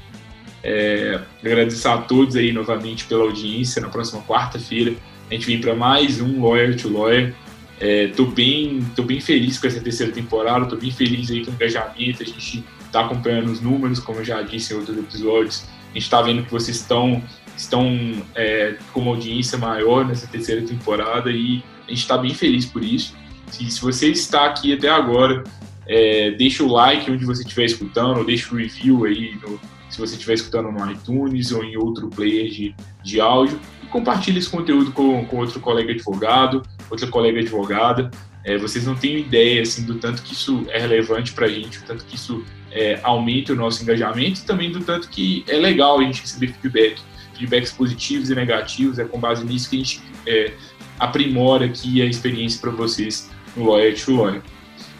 [0.64, 3.80] É, agradecer a todos aí novamente pela audiência.
[3.80, 4.96] Na próxima quarta-feira
[5.30, 7.36] a gente vem para mais um Lawyer to Lawyer.
[7.80, 11.54] É, bem, tô bem feliz com essa terceira temporada, estou bem feliz aí com o
[11.54, 12.24] engajamento.
[12.24, 15.66] A gente está acompanhando os números, como eu já disse em outros episódios.
[15.92, 17.22] A gente está vendo que vocês estão,
[17.56, 22.66] estão é, com uma audiência maior nessa terceira temporada e a gente está bem feliz
[22.66, 23.16] por isso.
[23.52, 25.44] Se, se você está aqui até agora,
[25.88, 30.16] é, deixa o like onde você estiver escutando, deixa o review aí no, se você
[30.16, 33.60] estiver escutando no iTunes ou em outro player de, de áudio.
[33.82, 38.12] E compartilhe esse conteúdo com, com outro colega advogado, outra colega advogada.
[38.44, 41.80] É, vocês não têm ideia assim, do tanto que isso é relevante para a gente,
[41.80, 45.58] do tanto que isso é, aumenta o nosso engajamento e também do tanto que é
[45.58, 47.02] legal a gente receber feedback,
[47.34, 49.00] feedbacks positivos e negativos.
[49.00, 50.54] É com base nisso que a gente é,
[51.00, 54.42] aprimora aqui a experiência para vocês no Lawyer to Lawyer.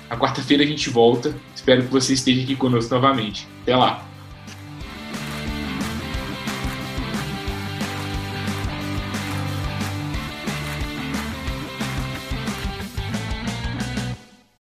[0.10, 1.36] Na quarta-feira a gente volta.
[1.56, 3.48] Espero que você esteja aqui conosco novamente.
[3.62, 4.07] Até lá!